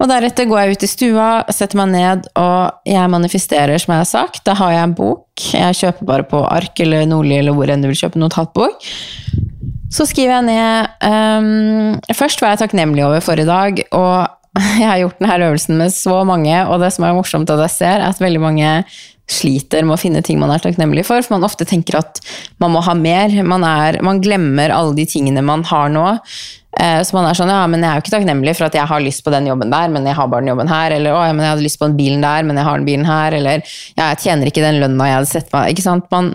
[0.00, 4.00] Og deretter går jeg ut i stua, setter meg ned, og jeg manifesterer, som jeg
[4.00, 4.40] har sagt.
[4.48, 5.26] Da har jeg en bok.
[5.52, 8.80] Jeg kjøper bare på ark eller Nordli eller hvor enn du vil kjøpe notatbok.
[9.90, 14.39] Så skriver jeg ned um, Først var jeg takknemlig over for i dag, og
[14.80, 17.76] jeg har gjort denne øvelsen med så mange, og det som er morsomt at jeg
[17.76, 18.76] ser, er at veldig mange
[19.30, 22.18] sliter med å finne ting man er takknemlig for, for man ofte tenker at
[22.62, 23.30] man må ha mer.
[23.46, 26.06] Man, er, man glemmer alle de tingene man har nå.
[26.78, 28.90] Eh, så man er sånn, ja, men jeg er jo ikke takknemlig for at jeg
[28.90, 30.96] har lyst på den jobben der, men jeg har bare den jobben her.
[30.96, 32.88] Eller å, ja, men jeg hadde lyst på den bilen der, men jeg har den
[32.88, 33.36] bilen her.
[33.38, 35.74] Eller ja, jeg tjener ikke den lønna jeg hadde sett meg.
[35.74, 36.10] Ikke sant?
[36.14, 36.32] Man,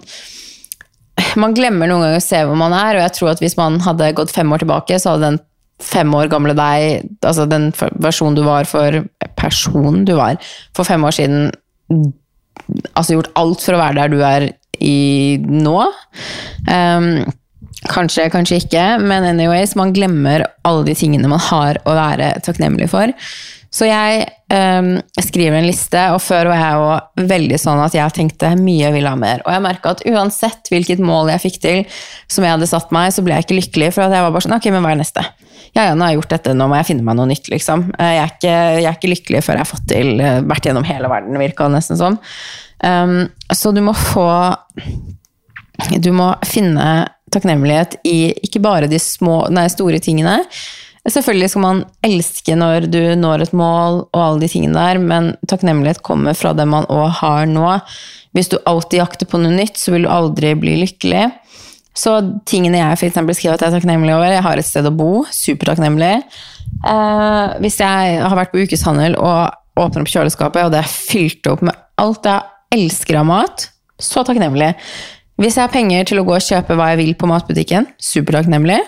[1.44, 3.82] man glemmer noen ganger å se hvor man er, og jeg tror at hvis man
[3.84, 5.44] hadde gått fem år tilbake, så hadde den
[5.84, 7.70] fem år gamle deg, altså den
[8.02, 9.04] versjonen du var for
[9.36, 10.38] personen du var
[10.76, 11.50] for fem år siden,
[12.94, 14.48] altså gjort alt for å være der du er
[14.84, 15.76] i nå.
[16.70, 17.10] Um,
[17.92, 22.90] kanskje, kanskje ikke, men anyways, man glemmer alle de tingene man har å være takknemlig
[22.92, 23.14] for.
[23.76, 24.22] Så jeg
[24.56, 28.92] um, skriver en liste, og før var jeg jo veldig sånn at jeg tenkte mye
[28.96, 29.44] ville ha mer.
[29.44, 31.82] Og jeg merka at uansett hvilket mål jeg fikk til
[32.32, 33.92] som jeg hadde satt meg, så ble jeg ikke lykkelig.
[33.98, 35.26] For at jeg var bare sånn, ok, men hva er neste?
[35.76, 37.90] Ja, ja, nå har jeg gjort dette, nå må jeg finne meg noe nytt, liksom.
[38.00, 40.88] Jeg er ikke, jeg er ikke lykkelig før jeg har fått til, eh, vært gjennom
[40.88, 42.16] hele verden, virka nesten sånn.
[42.80, 43.18] Um,
[43.52, 44.28] så du må få
[46.00, 50.38] Du må finne takknemlighet i ikke bare de små, nei, store tingene.
[51.06, 55.34] Selvfølgelig skal man elske når du når et mål og alle de tingene der, men
[55.52, 57.76] takknemlighet kommer fra det man òg har nå.
[58.34, 61.28] Hvis du alltid jakter på noe nytt, så vil du aldri bli lykkelig.
[61.96, 62.18] Så
[62.48, 65.12] tingene jeg for skriver at jeg er takknemlig over Jeg har et sted å bo.
[65.32, 66.16] Supertakknemlig.
[66.86, 71.48] Eh, hvis jeg har vært på ukeshandel og åpner opp kjøleskapet, og det er fylt
[71.52, 73.70] opp med alt jeg elsker av mat,
[74.02, 74.74] så takknemlig.
[75.40, 78.80] Hvis jeg har penger til å gå og kjøpe hva jeg vil på matbutikken, supertakknemlig.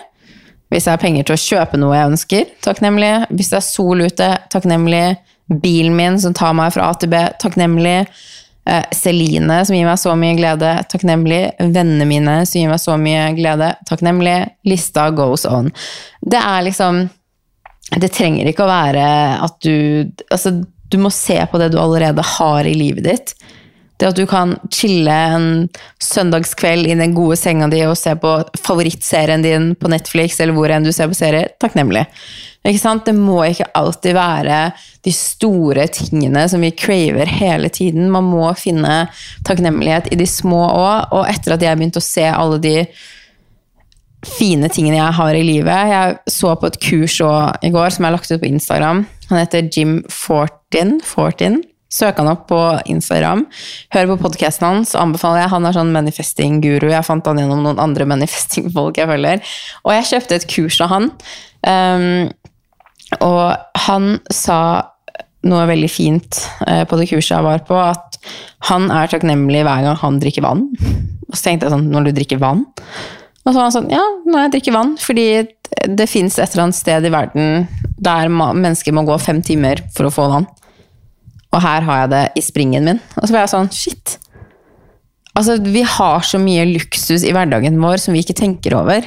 [0.68, 3.12] Hvis jeg har penger til å kjøpe noe jeg ønsker, takknemlig.
[3.32, 5.04] Hvis det er sol ute, takknemlig.
[5.48, 8.02] Bilen min som tar meg fra A til B, takknemlig.
[8.68, 11.40] Eh, Celine som gir meg så mye glede, takknemlig.
[11.58, 14.36] Vennene mine som gir meg så mye glede, takknemlig.
[14.68, 15.72] Lista goes on.
[16.20, 17.06] Det er liksom
[17.88, 19.04] Det trenger ikke å være
[19.40, 20.50] at du Altså,
[20.92, 23.32] du må se på det du allerede har i livet ditt.
[23.98, 25.46] Det at du kan chille en
[26.02, 30.70] søndagskveld i den gode senga di og se på favorittserien din på Netflix eller hvor
[30.70, 32.04] enn du ser på serier, takknemlig.
[32.68, 33.06] Ikke sant?
[33.06, 34.58] Det må ikke alltid være
[35.06, 38.10] de store tingene som vi craver hele tiden.
[38.12, 39.06] Man må finne
[39.46, 41.14] takknemlighet i de små òg.
[41.16, 42.76] Og etter at jeg begynte å se alle de
[44.26, 48.16] fine tingene jeg har i livet Jeg så på et kurs i går som jeg
[48.16, 49.04] lagt ut på Instagram.
[49.30, 50.98] Han heter Jim Fortin.
[51.06, 52.58] Fortin Søk han opp på
[52.92, 53.46] Instagram.
[53.94, 54.92] Hør på podkasten hans.
[54.98, 55.52] anbefaler jeg.
[55.54, 56.90] Han er sånn manifesting-guru.
[56.92, 59.56] Jeg fant han gjennom noen andre manifesting-folk jeg følger.
[59.86, 61.08] Og jeg kjøpte et kurs av han.
[61.64, 62.28] Um,
[63.24, 63.56] og
[63.88, 64.60] han sa
[65.48, 68.18] noe veldig fint uh, på det kurset jeg var på, at
[68.68, 70.66] han er takknemlig hver gang han drikker vann.
[71.28, 72.62] Og så tenkte jeg sånn, når du drikker vann?
[73.44, 75.26] Og så var han sånn, ja, når jeg drikker vann, fordi
[75.88, 77.66] det fins et eller annet sted i verden
[78.00, 80.48] der mennesker må gå fem timer for å få vann
[81.54, 83.02] og her har jeg det i springen min.
[83.16, 84.18] Og så ble jeg sånn Shit!
[85.38, 89.06] Altså, vi har så mye luksus i hverdagen vår som vi ikke tenker over.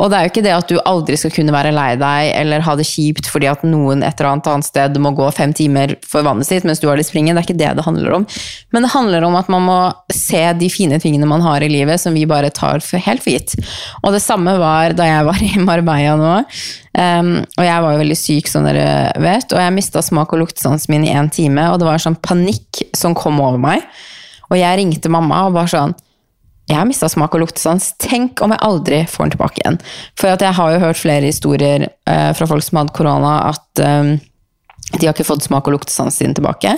[0.00, 2.64] Og det er jo ikke det at du aldri skal kunne være lei deg eller
[2.64, 5.96] ha det kjipt fordi at noen et eller annet annet sted må gå fem timer
[6.06, 7.36] for vannet sitt mens du har i springen.
[7.36, 8.26] Det er ikke det det handler om.
[8.72, 9.78] Men det handler om at man må
[10.14, 13.36] se de fine tingene man har i livet som vi bare tar for helt for
[13.36, 13.56] gitt.
[14.02, 16.34] Og det samme var da jeg var i Marbella nå.
[16.96, 20.40] Um, og jeg var jo veldig syk, som dere vet, og jeg mista smak- og
[20.40, 23.84] luktesansen min i én time, og det var en sånn panikk som kom over meg.
[24.50, 25.96] Og jeg ringte mamma og bare sånn
[26.66, 27.92] jeg har mista smak og luktesans.
[28.02, 29.76] Tenk om jeg aldri får den tilbake igjen.
[30.18, 34.16] For jeg har jo hørt flere historier eh, fra folk som hadde korona, at eh,
[34.96, 36.74] de har ikke fått smak- og luktesansen sin tilbake.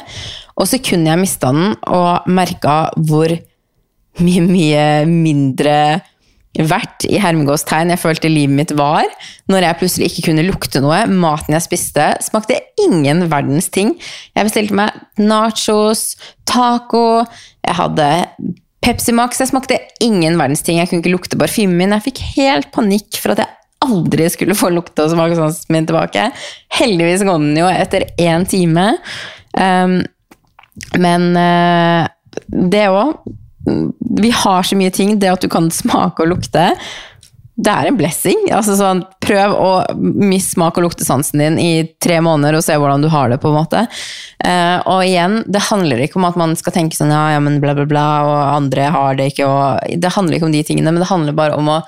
[0.60, 2.76] Og sekundet jeg mista den, og merka
[3.08, 3.32] hvor
[4.20, 5.78] mye, mye mindre
[6.56, 9.06] verdt i hermegåstegn jeg følte livet mitt var,
[9.50, 11.04] når jeg plutselig ikke kunne lukte noe.
[11.10, 13.94] Maten jeg spiste, smakte ingen verdens ting.
[14.34, 16.16] Jeg bestilte meg nachos,
[16.48, 17.22] taco,
[17.66, 18.08] jeg hadde
[18.84, 19.40] Pepsi Max.
[19.42, 20.80] Jeg smakte ingen verdens ting.
[20.80, 21.94] Jeg kunne ikke lukte parfymen min.
[21.96, 25.86] Jeg fikk helt panikk for at jeg aldri skulle få lukte og smake sånn min
[25.88, 26.28] tilbake.
[26.78, 28.90] Heldigvis kom den jo etter én time.
[29.54, 30.00] Um,
[30.98, 32.06] men uh,
[32.48, 33.18] det òg
[34.20, 35.18] vi har så mye ting.
[35.18, 36.70] Det at du kan smake og lukte,
[37.58, 38.44] det er en blessing.
[38.54, 43.02] Altså sånn, prøv å miste smak- og luktesansen din i tre måneder og se hvordan
[43.02, 43.40] du har det.
[43.42, 43.86] på en måte.
[44.44, 47.58] Eh, og igjen, det handler ikke om at man skal tenke sånn ja, ja, men
[47.60, 49.46] bla, bla, bla, og andre har det ikke.
[49.46, 51.82] og Det handler ikke om de tingene, men det handler bare om å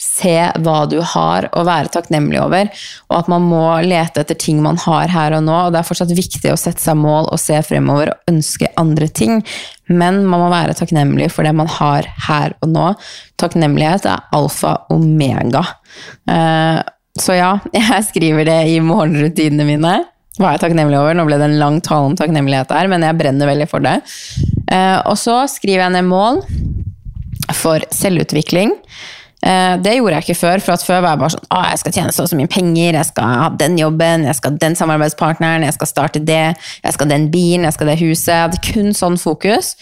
[0.00, 0.34] se
[0.64, 2.70] hva du har, og være takknemlig over.
[3.10, 5.56] Og at man må lete etter ting man har her og nå.
[5.66, 9.10] Og det er fortsatt viktig å sette seg mål og se fremover og ønske andre
[9.12, 9.42] ting.
[9.92, 12.86] Men man må være takknemlig for det man har her og nå.
[13.40, 15.66] Takknemlighet er alfa omega.
[16.30, 16.80] Eh,
[17.20, 19.94] så ja, jeg skriver det i morgenrutinene mine.
[20.40, 21.16] Hva er jeg takknemlig over?
[21.18, 23.98] Nå ble det en lang tale om takknemlighet her, men jeg brenner veldig for det.
[24.72, 26.40] Eh, og så skriver jeg ned mål
[27.56, 28.72] for selvutvikling.
[29.40, 31.94] Eh, det gjorde jeg ikke før, for før var jeg bare sånn Å, jeg skal
[31.96, 34.76] tjene så og så mye penger, jeg skal ha den jobben, jeg skal ha den
[34.76, 36.42] samarbeidspartneren, jeg skal starte det,
[36.84, 38.34] jeg skal ha den bilen, jeg skal ha det huset.
[38.34, 39.72] Jeg hadde kun sånn fokus.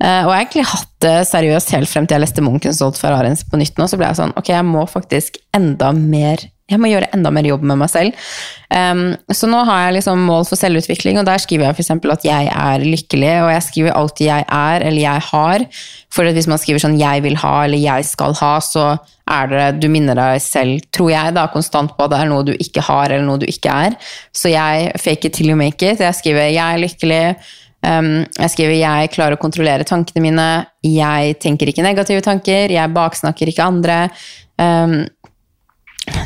[0.00, 3.00] Eh, og jeg har egentlig hatt det seriøst helt frem til jeg leste Munken solgt
[3.00, 3.88] Ferrarien på nytt nå.
[3.88, 7.48] Så ble jeg sånn Ok, jeg må faktisk enda mer jeg må gjøre enda mer
[7.48, 8.26] jobb med meg selv.
[8.70, 11.90] Um, så nå har jeg liksom mål for selvutvikling, og der skriver jeg f.eks.
[12.14, 15.66] at jeg er lykkelig, og jeg skriver alltid 'jeg er' eller 'jeg har'.
[16.10, 18.98] For hvis man skriver sånn 'jeg vil ha' eller 'jeg skal ha', så
[19.30, 22.44] er det Du minner deg selv, tror jeg, da, konstant på at det er noe
[22.44, 23.96] du ikke har eller noe du ikke er.
[24.32, 25.98] Så jeg fake it till you make it.
[25.98, 27.36] Jeg skriver 'jeg er lykkelig'.
[27.82, 32.94] Um, jeg skriver 'jeg klarer å kontrollere tankene mine', 'jeg tenker ikke negative tanker', 'jeg
[32.94, 34.10] baksnakker ikke andre'.
[34.58, 35.08] Um,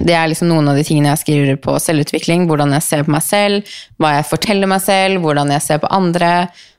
[0.05, 2.47] det er liksom noen av de tingene jeg skriver på selvutvikling.
[2.51, 5.91] Hvordan jeg ser på meg selv, hva jeg forteller meg selv, hvordan jeg ser på
[5.95, 6.33] andre.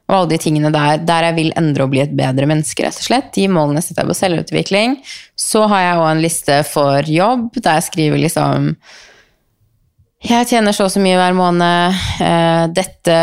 [0.05, 2.99] Og alle de tingene der, der jeg vil endre og bli et bedre menneske, rett
[2.99, 3.31] og slett.
[3.37, 4.99] De målene setter jeg på selvutvikling.
[5.39, 8.75] Så har jeg òg en liste for jobb, der jeg skriver liksom
[10.25, 11.99] jeg tjener så og så mye hver måned.
[12.23, 13.15] Eh, dette,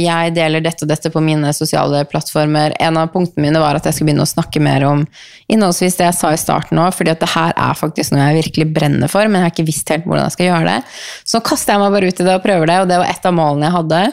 [0.00, 2.74] jeg deler dette og dette på mine sosiale plattformer.
[2.80, 5.04] En av punktene mine var at jeg skulle begynne å snakke mer om
[5.52, 8.40] innholdsvis det jeg sa i starten òg, fordi at det her er faktisk noe jeg
[8.42, 10.78] virkelig brenner for, men jeg har ikke visst helt hvordan jeg skal gjøre det.
[11.24, 13.12] Så nå kaster jeg meg bare ut i det og prøver det, og det var
[13.12, 14.04] et av målene jeg hadde.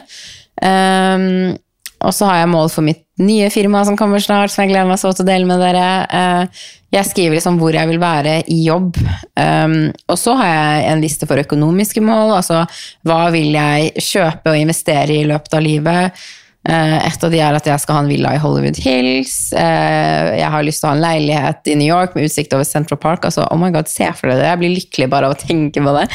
[0.56, 1.56] Um,
[2.04, 4.88] og så har jeg mål for mitt nye firma som kommer snart, som jeg gleder
[4.88, 5.84] meg så til å dele med dere.
[6.12, 8.98] Uh, jeg skriver liksom hvor jeg vil være i jobb.
[9.40, 9.78] Um,
[10.12, 12.36] og så har jeg en liste for økonomiske mål.
[12.38, 12.64] Altså
[13.08, 16.26] hva vil jeg kjøpe og investere i i løpet av livet.
[16.66, 19.34] Uh, et av de er at jeg skal ha en villa i Hollywood Hills.
[19.56, 22.68] Uh, jeg har lyst til å ha en leilighet i New York med utsikt over
[22.68, 23.24] Central Park.
[23.24, 24.50] Altså, oh my god, se for deg det.
[24.52, 26.08] Jeg blir lykkelig bare av å tenke på det.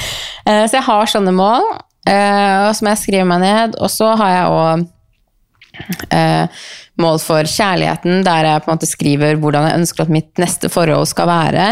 [0.46, 1.72] Så jeg har sånne mål
[2.02, 3.78] som jeg skriver meg ned.
[3.80, 4.90] Og så har jeg òg
[7.02, 10.70] mål for kjærligheten, der jeg på en måte skriver hvordan jeg ønsker at mitt neste
[10.72, 11.68] forhold skal være.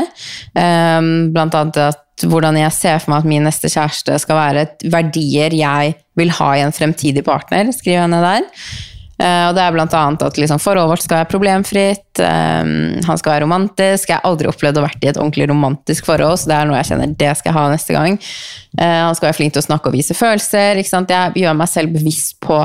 [0.58, 4.68] Eh, blant annet at hvordan jeg ser for meg at min neste kjæreste skal være.
[4.92, 8.48] Verdier jeg vil ha i en fremtidig partner, skriver jeg ned der.
[9.20, 12.70] Uh, og det er blant annet at liksom, forholdet vårt skal være problemfritt, um,
[13.04, 14.08] han skal være romantisk.
[14.08, 16.78] Jeg har aldri opplevd å vært i et ordentlig romantisk forhold, så det er noe
[16.80, 18.16] jeg kjenner det skal jeg ha neste gang.
[18.80, 20.80] Uh, han skal være flink til å snakke og vise følelser.
[20.80, 22.62] Jeg gjør meg selv bevisst på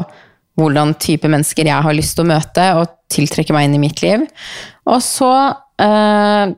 [0.58, 4.02] hvordan type mennesker jeg har lyst til å møte og tiltrekke meg inn i mitt
[4.04, 4.22] liv.
[4.90, 5.32] Og så
[5.82, 6.54] øh,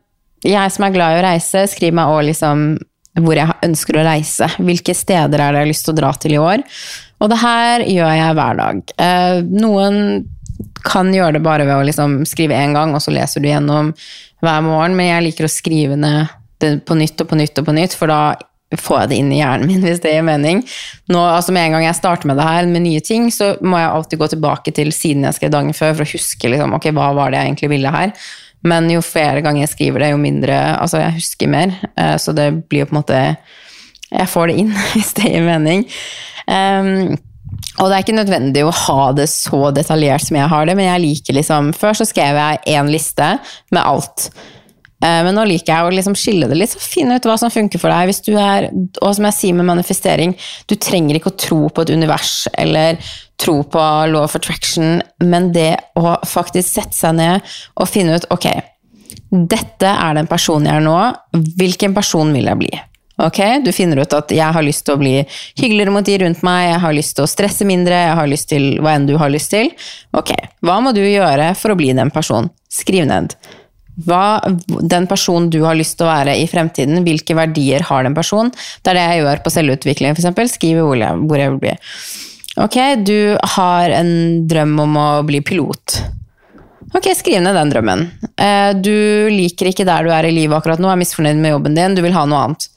[0.47, 2.69] Jeg som er glad i å reise, skriver meg òg liksom
[3.25, 4.49] hvor jeg ønsker å reise.
[4.61, 6.65] Hvilke steder er det jeg har lyst til å dra til i år?
[7.25, 8.83] Og det her gjør jeg hver dag.
[9.01, 10.01] Eh, noen
[10.87, 13.95] kan gjøre det bare ved å liksom skrive én gang, og så leser du gjennom
[14.45, 16.29] hver morgen, men jeg liker å skrive ned
[16.61, 18.21] det på nytt og på nytt og på nytt, for da
[18.75, 20.63] får jeg det inn i hjernen min, hvis det gir mening.
[21.13, 23.79] Nå, altså Med en gang jeg starter med det her, med nye ting, så må
[23.79, 26.91] jeg alltid gå tilbake til siden jeg skrev dagen før, for å huske liksom, ok,
[26.97, 28.17] hva var det jeg egentlig ville her.
[28.67, 31.77] Men jo flere ganger jeg skriver det, jo mindre Altså, jeg husker mer.
[31.95, 33.21] Uh, så det blir jo på en måte
[34.11, 35.87] Jeg får det inn, hvis det gir mening.
[36.47, 37.15] Um,
[37.77, 40.89] og det er ikke nødvendig å ha det så detaljert som jeg har det, men
[40.89, 43.37] jeg liker liksom Før så skrev jeg én liste
[43.75, 44.31] med alt.
[45.07, 47.53] Eh, men nå liker jeg å liksom skille det litt, så finne ut hva som
[47.53, 48.11] funker for deg.
[48.11, 48.69] Hvis du er,
[49.03, 50.35] og som jeg sier med manifestering,
[50.67, 52.99] du trenger ikke å tro på et univers eller
[53.41, 58.29] tro på law of attraction, men det å faktisk sette seg ned og finne ut
[58.33, 58.49] ok,
[59.31, 60.99] dette er den personen jeg er nå,
[61.61, 62.73] hvilken person vil jeg bli?
[63.25, 65.15] Ok, Du finner ut at jeg har lyst til å bli
[65.57, 68.51] hyggeligere mot de rundt meg, jeg har lyst til å stresse mindre, jeg har lyst
[68.51, 69.71] til hva enn du har lyst til.
[70.17, 72.53] Ok, hva må du gjøre for å bli den personen?
[72.69, 73.33] Skriv ned
[74.05, 74.43] hva
[74.85, 78.53] den personen du har lyst til å være i fremtiden, hvilke verdier har den personen?
[78.83, 80.55] Det er det jeg gjør på selvutvikling, f.eks.
[80.59, 81.75] Skriver hvor jeg, hvor jeg vil bli.
[82.67, 83.19] Ok, du
[83.57, 84.13] har en
[84.49, 85.99] drøm om å bli pilot.
[86.97, 88.07] Ok, skriv ned den drømmen.
[88.41, 91.77] Eh, du liker ikke der du er i livet akkurat nå, er misfornøyd med jobben
[91.77, 92.69] din, du vil ha noe annet.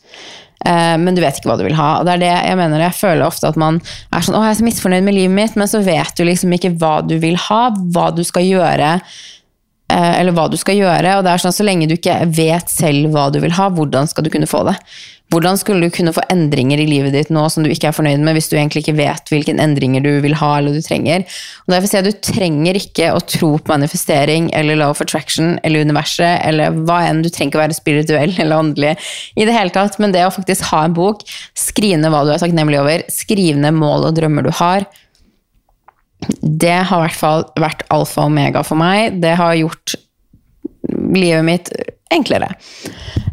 [0.65, 1.89] Eh, men du vet ikke hva du vil ha.
[1.99, 2.83] Og det er det jeg mener.
[2.83, 3.79] Jeg føler ofte at man
[4.11, 6.55] er sånn 'Å, jeg er så misfornøyd med livet mitt', men så vet du liksom
[6.55, 8.99] ikke hva du vil ha, hva du skal gjøre
[9.89, 11.17] eller hva du skal gjøre.
[11.17, 14.09] og det er sånn Så lenge du ikke vet selv hva du vil ha, hvordan
[14.09, 14.77] skal du kunne få det?
[15.29, 18.23] Hvordan skulle du kunne få endringer i livet ditt nå som du ikke er fornøyd
[18.25, 21.21] med, hvis du egentlig ikke vet hvilke endringer du vil ha eller du trenger?
[21.67, 25.03] Og derfor sier jeg at Du trenger ikke å tro på manifestering eller law of
[25.05, 27.21] attraction eller universet eller hva enn.
[27.21, 28.95] Du trenger ikke å være spirituell eller åndelig
[29.37, 31.21] i det hele tatt, men det å faktisk ha en bok,
[31.53, 34.89] skrive ned hva du er takknemlig over, skrive ned mål og drømmer du har,
[36.41, 39.19] det har i hvert fall vært alfa og omega for meg.
[39.23, 39.95] Det har gjort
[41.15, 41.71] livet mitt
[42.13, 42.49] enklere.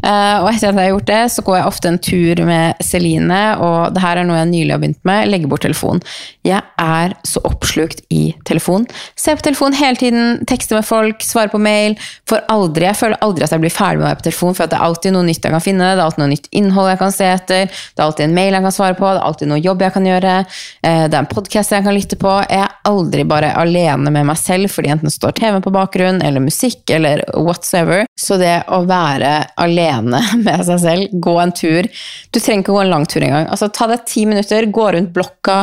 [0.04, 2.82] Uh, og etter at jeg har gjort det, så går jeg ofte en tur med
[2.84, 6.02] Celine, og det her er noe jeg nylig har begynt med, legge bort telefon.
[6.46, 8.84] Jeg er så oppslukt i telefon.
[9.18, 11.96] Ser på telefon hele tiden, tekster med folk, svarer på mail.
[12.28, 14.70] For aldri, jeg føler aldri at jeg blir ferdig med å være på telefon, for
[14.70, 17.00] det er alltid noe nytt jeg kan finne, det er alltid noe nytt innhold jeg
[17.02, 19.52] kan se etter, det er alltid en mail jeg kan svare på, det er alltid
[19.52, 22.36] noe jobb jeg kan gjøre, uh, det er en podkast jeg kan lytte på.
[22.52, 26.44] Jeg er aldri bare alene med meg selv fordi enten står TV på bakgrunn, eller
[26.44, 28.04] musikk, eller whatsoever.
[28.20, 31.88] Så det å være alene med seg selv, gå en tur
[32.30, 33.48] Du trenger ikke gå en lang tur engang.
[33.50, 35.62] Altså, ta deg ti minutter, gå rundt blokka,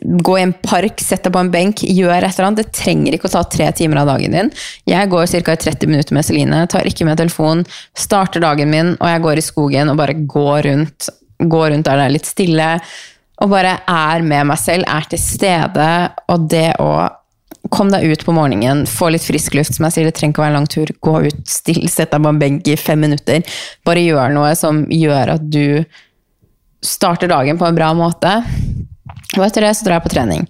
[0.00, 2.62] gå i en park, sett deg på en benk, gjør et eller annet.
[2.62, 4.50] Det trenger ikke å ta tre timer av dagen din.
[4.88, 5.56] Jeg går ca.
[5.66, 7.64] 30 minutter med Celine, tar ikke med telefon,
[7.98, 11.10] starter dagen min, og jeg går i skogen og bare går rundt.
[11.42, 12.68] Går rundt der det er litt stille,
[13.42, 15.88] og bare er med meg selv, er til stede.
[16.30, 16.92] Og det å
[17.70, 19.76] Kom deg ut på morgenen, få litt frisk luft.
[19.76, 20.94] Som jeg sier, det trenger ikke å være en lang tur.
[21.06, 23.44] Gå ut, still, sett deg på en benk i fem minutter.
[23.86, 25.84] Bare gjør noe som gjør at du
[26.82, 28.40] starter dagen på en bra måte.
[29.36, 30.48] Og etter det så drar jeg på trening.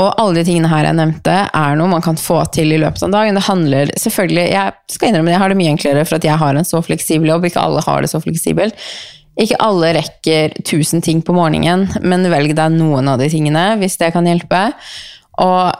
[0.00, 3.02] Og alle de tingene her jeg nevnte, er noe man kan få til i løpet
[3.04, 3.36] av dagen.
[3.36, 6.56] Det handler selvfølgelig Jeg skal innrømme jeg har det mye enklere for at jeg har
[6.56, 7.48] en så fleksibel jobb.
[7.48, 8.78] Ikke alle har det så fleksibelt.
[9.40, 13.96] Ikke alle rekker tusen ting på morgenen, men velg deg noen av de tingene hvis
[14.00, 14.64] det kan hjelpe.
[15.40, 15.72] Og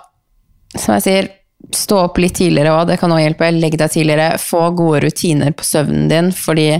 [0.78, 1.30] som jeg sier,
[1.72, 3.50] stå opp litt tidligere òg, det kan òg hjelpe.
[3.54, 4.36] Legg deg tidligere.
[4.42, 6.70] Få gode rutiner på søvnen din, fordi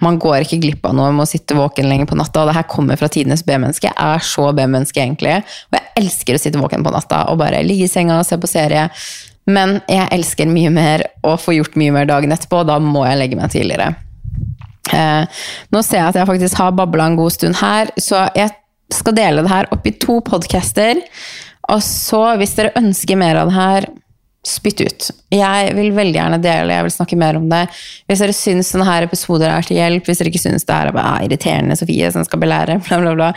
[0.00, 2.42] man går ikke glipp av noe med å sitte våken lenger på natta.
[2.42, 3.90] Og det her kommer fra tidenes B-menneske.
[3.90, 5.40] Jeg er så B-menneske, egentlig.
[5.68, 8.38] Og jeg elsker å sitte våken på natta og bare ligge i senga og se
[8.40, 8.86] på serie.
[9.50, 13.04] Men jeg elsker mye mer å få gjort mye mer dagen etterpå, og da må
[13.08, 13.92] jeg legge meg tidligere.
[14.90, 18.54] Eh, nå ser jeg at jeg faktisk har babla en god stund her, så jeg
[18.94, 21.02] skal dele det her opp i to podcaster.
[21.68, 23.90] Og så, hvis dere ønsker mer av det her,
[24.46, 25.06] spytt ut.
[25.34, 27.60] Jeg vil veldig gjerne dele, jeg vil snakke mer om det.
[28.08, 31.26] Hvis dere syns denne episoden er til hjelp, hvis dere ikke syns det er bare,
[31.26, 33.28] irriterende Sofie som skal belære, bla, bla, bla,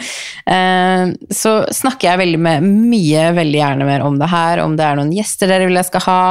[0.55, 4.63] eh, så snakker jeg veldig med, mye veldig gjerne mer om det her.
[4.63, 6.21] Om det er noen gjester dere vil jeg skal ha,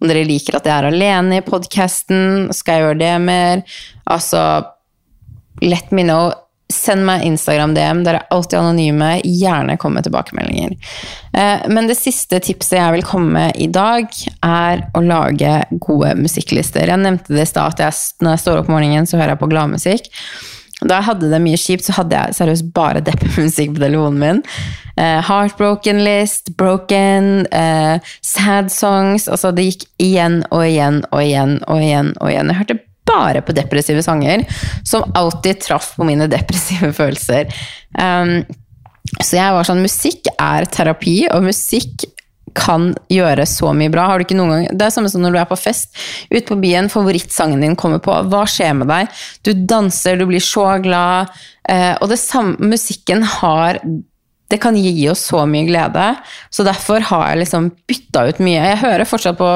[0.00, 3.66] om dere liker at jeg er alene i podkasten, skal jeg gjøre det mer?
[4.16, 4.46] Altså,
[5.60, 6.32] let me know.
[6.72, 9.10] Send meg Instagram-DM, dere er alltid anonyme.
[9.24, 10.76] Gjerne kom med tilbakemeldinger.
[11.36, 14.08] Eh, men det siste tipset jeg vil komme med i dag,
[14.46, 16.88] er å lage gode musikklister.
[16.88, 19.36] Jeg nevnte det i stad at jeg, når jeg står opp om morgenen, så hører
[19.36, 20.10] jeg på gladmusikk.
[20.82, 24.40] Da jeg hadde det mye kjipt, så hadde jeg seriøst bare deppemusikk på telefonen min.
[24.96, 31.60] Eh, heartbroken list, broken, eh, sad songs Altså, det gikk igjen og igjen og igjen
[31.66, 32.12] og igjen.
[32.20, 32.50] og igjen.
[32.52, 34.44] Jeg hørte bare på depressive sanger,
[34.84, 37.52] som alltid traff på mine depressive følelser.
[37.98, 38.42] Um,
[39.18, 42.06] så jeg var sånn Musikk er terapi, og musikk
[42.56, 44.06] kan gjøre så mye bra.
[44.10, 45.94] Har du ikke noen gang, det er samme som når du er på fest.
[46.28, 48.14] Ute på byen, favorittsangen din kommer på.
[48.28, 49.22] Hva skjer med deg?
[49.46, 51.32] Du danser, du blir så glad.
[51.64, 53.80] Uh, og det samme, musikken har
[54.52, 56.10] det kan gi oss så mye glede.
[56.52, 58.60] Så derfor har jeg liksom bytta ut mye.
[58.60, 59.48] Jeg hører fortsatt på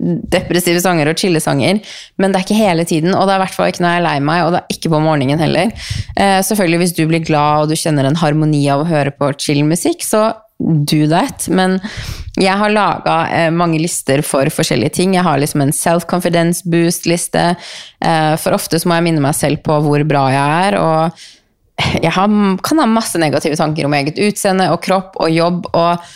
[0.00, 1.80] depressive sanger og chillesanger,
[2.20, 3.14] men det er ikke hele tiden.
[3.14, 4.76] Og det er i hvert fall ikke når jeg er lei meg, og det er
[4.76, 5.72] ikke på morgenen heller.
[6.16, 9.32] Eh, selvfølgelig hvis du blir glad og du kjenner en harmoni av å høre på
[9.40, 10.30] chill-musikk, så
[10.60, 11.48] do that.
[11.48, 11.78] Men
[12.40, 15.16] jeg har laga eh, mange lister for forskjellige ting.
[15.16, 17.50] Jeg har liksom en self-confidence boost-liste.
[18.04, 20.80] Eh, for ofte så må jeg minne meg selv på hvor bra jeg er.
[20.80, 21.28] og
[22.04, 25.70] jeg har, kan ha masse negative tanker om eget utseende og kropp og jobb.
[25.72, 26.10] og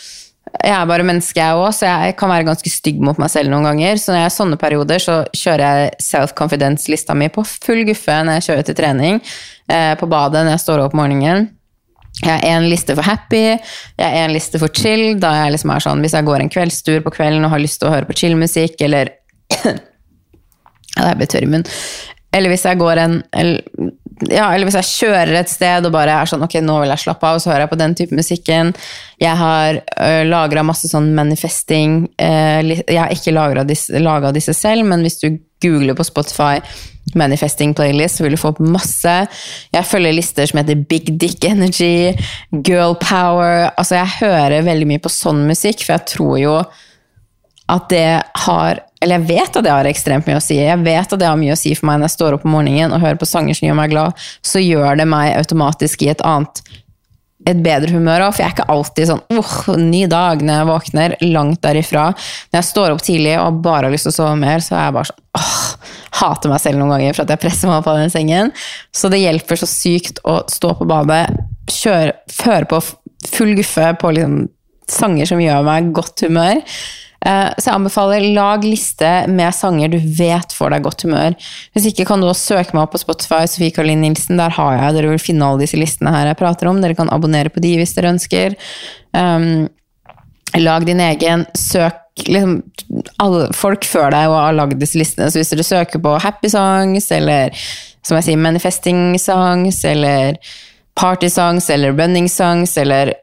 [0.63, 3.51] jeg er bare menneske, jeg òg, så jeg kan være ganske stygg mot meg selv
[3.51, 3.99] noen ganger.
[4.01, 8.39] Så når jeg er sånne perioder, så kjører jeg self-confidence-lista mi på full guffe når
[8.39, 9.19] jeg kjører til trening.
[9.67, 11.49] Eh, på badet når jeg står opp om morgenen.
[12.21, 15.17] Jeg har en liste for happy, jeg har en liste for chill.
[15.19, 17.81] Da jeg liksom er sånn, Hvis jeg går en kveldstur på kvelden og har lyst
[17.81, 19.11] til å høre på chill-musikk, eller
[20.95, 21.67] Ja, det er blir tørr i munnen.
[22.35, 23.91] Eller hvis jeg går en eller,
[24.23, 27.03] ja, eller hvis jeg kjører et sted og bare er sånn ok, nå vil jeg
[27.03, 28.71] slappe av, og så hører jeg på den type musikken.
[29.19, 32.05] Jeg har uh, lagra masse sånn manifesting.
[32.15, 33.99] Jeg har ikke laga disse,
[34.37, 36.59] disse, selv, men hvis du googler på Spotify
[37.15, 39.13] manifesting playlist, så vil du få opp masse.
[39.75, 42.15] Jeg følger lister som heter Big Dick Energy,
[42.65, 43.69] Girl Power.
[43.75, 46.57] Altså, jeg hører veldig mye på sånn musikk, for jeg tror jo
[47.71, 48.09] at det
[48.45, 50.57] har eller jeg vet at det har ekstremt mye å si.
[50.57, 52.55] Jeg vet at det har mye å si for meg når jeg står opp om
[52.57, 54.25] morgenen og hører på sanger som gjør meg glad.
[54.41, 56.63] Så gjør det meg automatisk i et annet
[57.45, 60.69] et bedre humør òg, for jeg er ikke alltid sånn uh, ny dag når jeg
[60.71, 61.15] våkner.
[61.35, 62.07] Langt derifra.
[62.49, 64.87] Når jeg står opp tidlig og bare har lyst til å sove mer, så er
[64.87, 65.53] jeg bare sånn åh,
[66.15, 68.51] Hater meg selv noen ganger for at jeg presser meg opp av den sengen.
[68.95, 71.25] Så det hjelper så sykt å stå på badet,
[71.69, 72.81] kjøre, føre på
[73.29, 74.45] full guffe på liksom
[74.89, 76.61] sanger som gjør meg godt humør.
[77.25, 81.37] Eh, så jeg anbefaler lag liste med sanger du vet får deg godt humør.
[81.73, 84.37] Hvis ikke kan du også søke meg opp på Spotify, Sofie Karoline Nilsen.
[84.37, 86.83] Der har jeg, Dere vil finne alle disse listene her jeg prater om.
[86.83, 88.57] Dere kan abonnere på de hvis dere ønsker.
[89.15, 89.65] Um,
[90.61, 91.47] lag din egen.
[91.57, 92.59] Søk liksom,
[93.23, 95.31] alle, folk før deg og har lagd disse listene.
[95.31, 97.53] Så hvis dere søker på happy songs, eller
[98.05, 100.37] som jeg sier, manifesting songs, eller
[100.95, 103.15] party songs, eller running songs, eller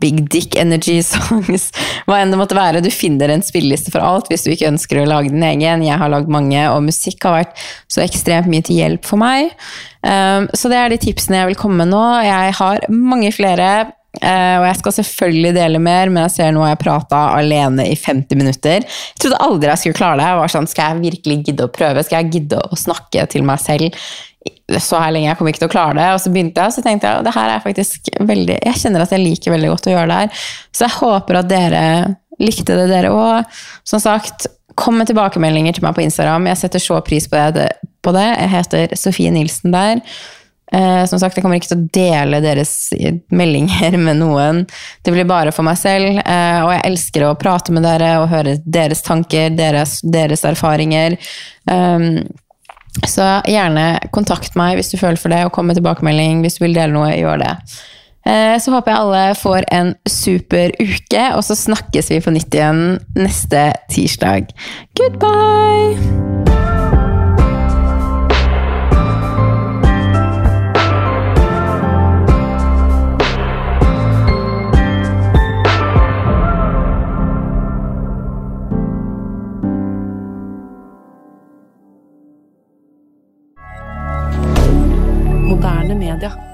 [0.00, 1.68] Big Dick Energy Songs,
[2.08, 2.82] hva enn det måtte være.
[2.84, 5.84] Du finner en spilleliste for alt hvis du ikke ønsker å lage din egen.
[5.86, 9.52] Jeg har lagd mange, og musikk har vært så ekstremt mye til hjelp for meg.
[10.02, 12.02] Um, så det er de tipsene jeg vil komme med nå.
[12.26, 13.70] Jeg har mange flere.
[14.18, 17.84] Uh, og jeg skal selvfølgelig dele mer, men jeg ser nå har jeg prata alene
[17.86, 18.86] i 50 minutter.
[18.86, 20.30] Jeg trodde aldri jeg skulle klare det.
[20.30, 22.06] Jeg var sånn, Skal jeg virkelig gidde å prøve?
[22.06, 24.00] Skal jeg gidde å snakke til meg selv
[24.78, 26.06] så her lenge, jeg kommer ikke til å klare det.
[26.14, 29.04] Og så begynte jeg, og så tenkte jeg det her er faktisk veldig Jeg kjenner
[29.04, 30.46] at jeg liker veldig godt å gjøre det her.
[30.72, 31.84] Så jeg håper at dere
[32.38, 33.60] likte det, dere òg.
[33.88, 36.50] Som sagt, kom med tilbakemeldinger til meg på Instagram.
[36.52, 37.70] Jeg setter så pris på det.
[38.04, 38.26] På det.
[38.26, 40.02] Jeg heter Sofie Nilsen der.
[40.72, 42.72] Eh, som sagt, jeg kommer ikke til å dele deres
[43.32, 44.64] meldinger med noen.
[45.02, 46.20] Det blir bare for meg selv.
[46.20, 51.16] Eh, og jeg elsker å prate med dere og høre deres tanker, deres, deres erfaringer.
[51.68, 52.22] Um,
[53.06, 56.64] så gjerne kontakt meg hvis du føler for det, og kom med tilbakemelding hvis du
[56.66, 57.12] vil dele noe.
[57.18, 57.54] Gjør det.
[58.28, 62.58] Eh, så håper jeg alle får en super uke, og så snakkes vi på nytt
[62.58, 62.82] igjen
[63.18, 64.52] neste tirsdag.
[64.98, 66.77] Goodbye!
[86.18, 86.47] regarder.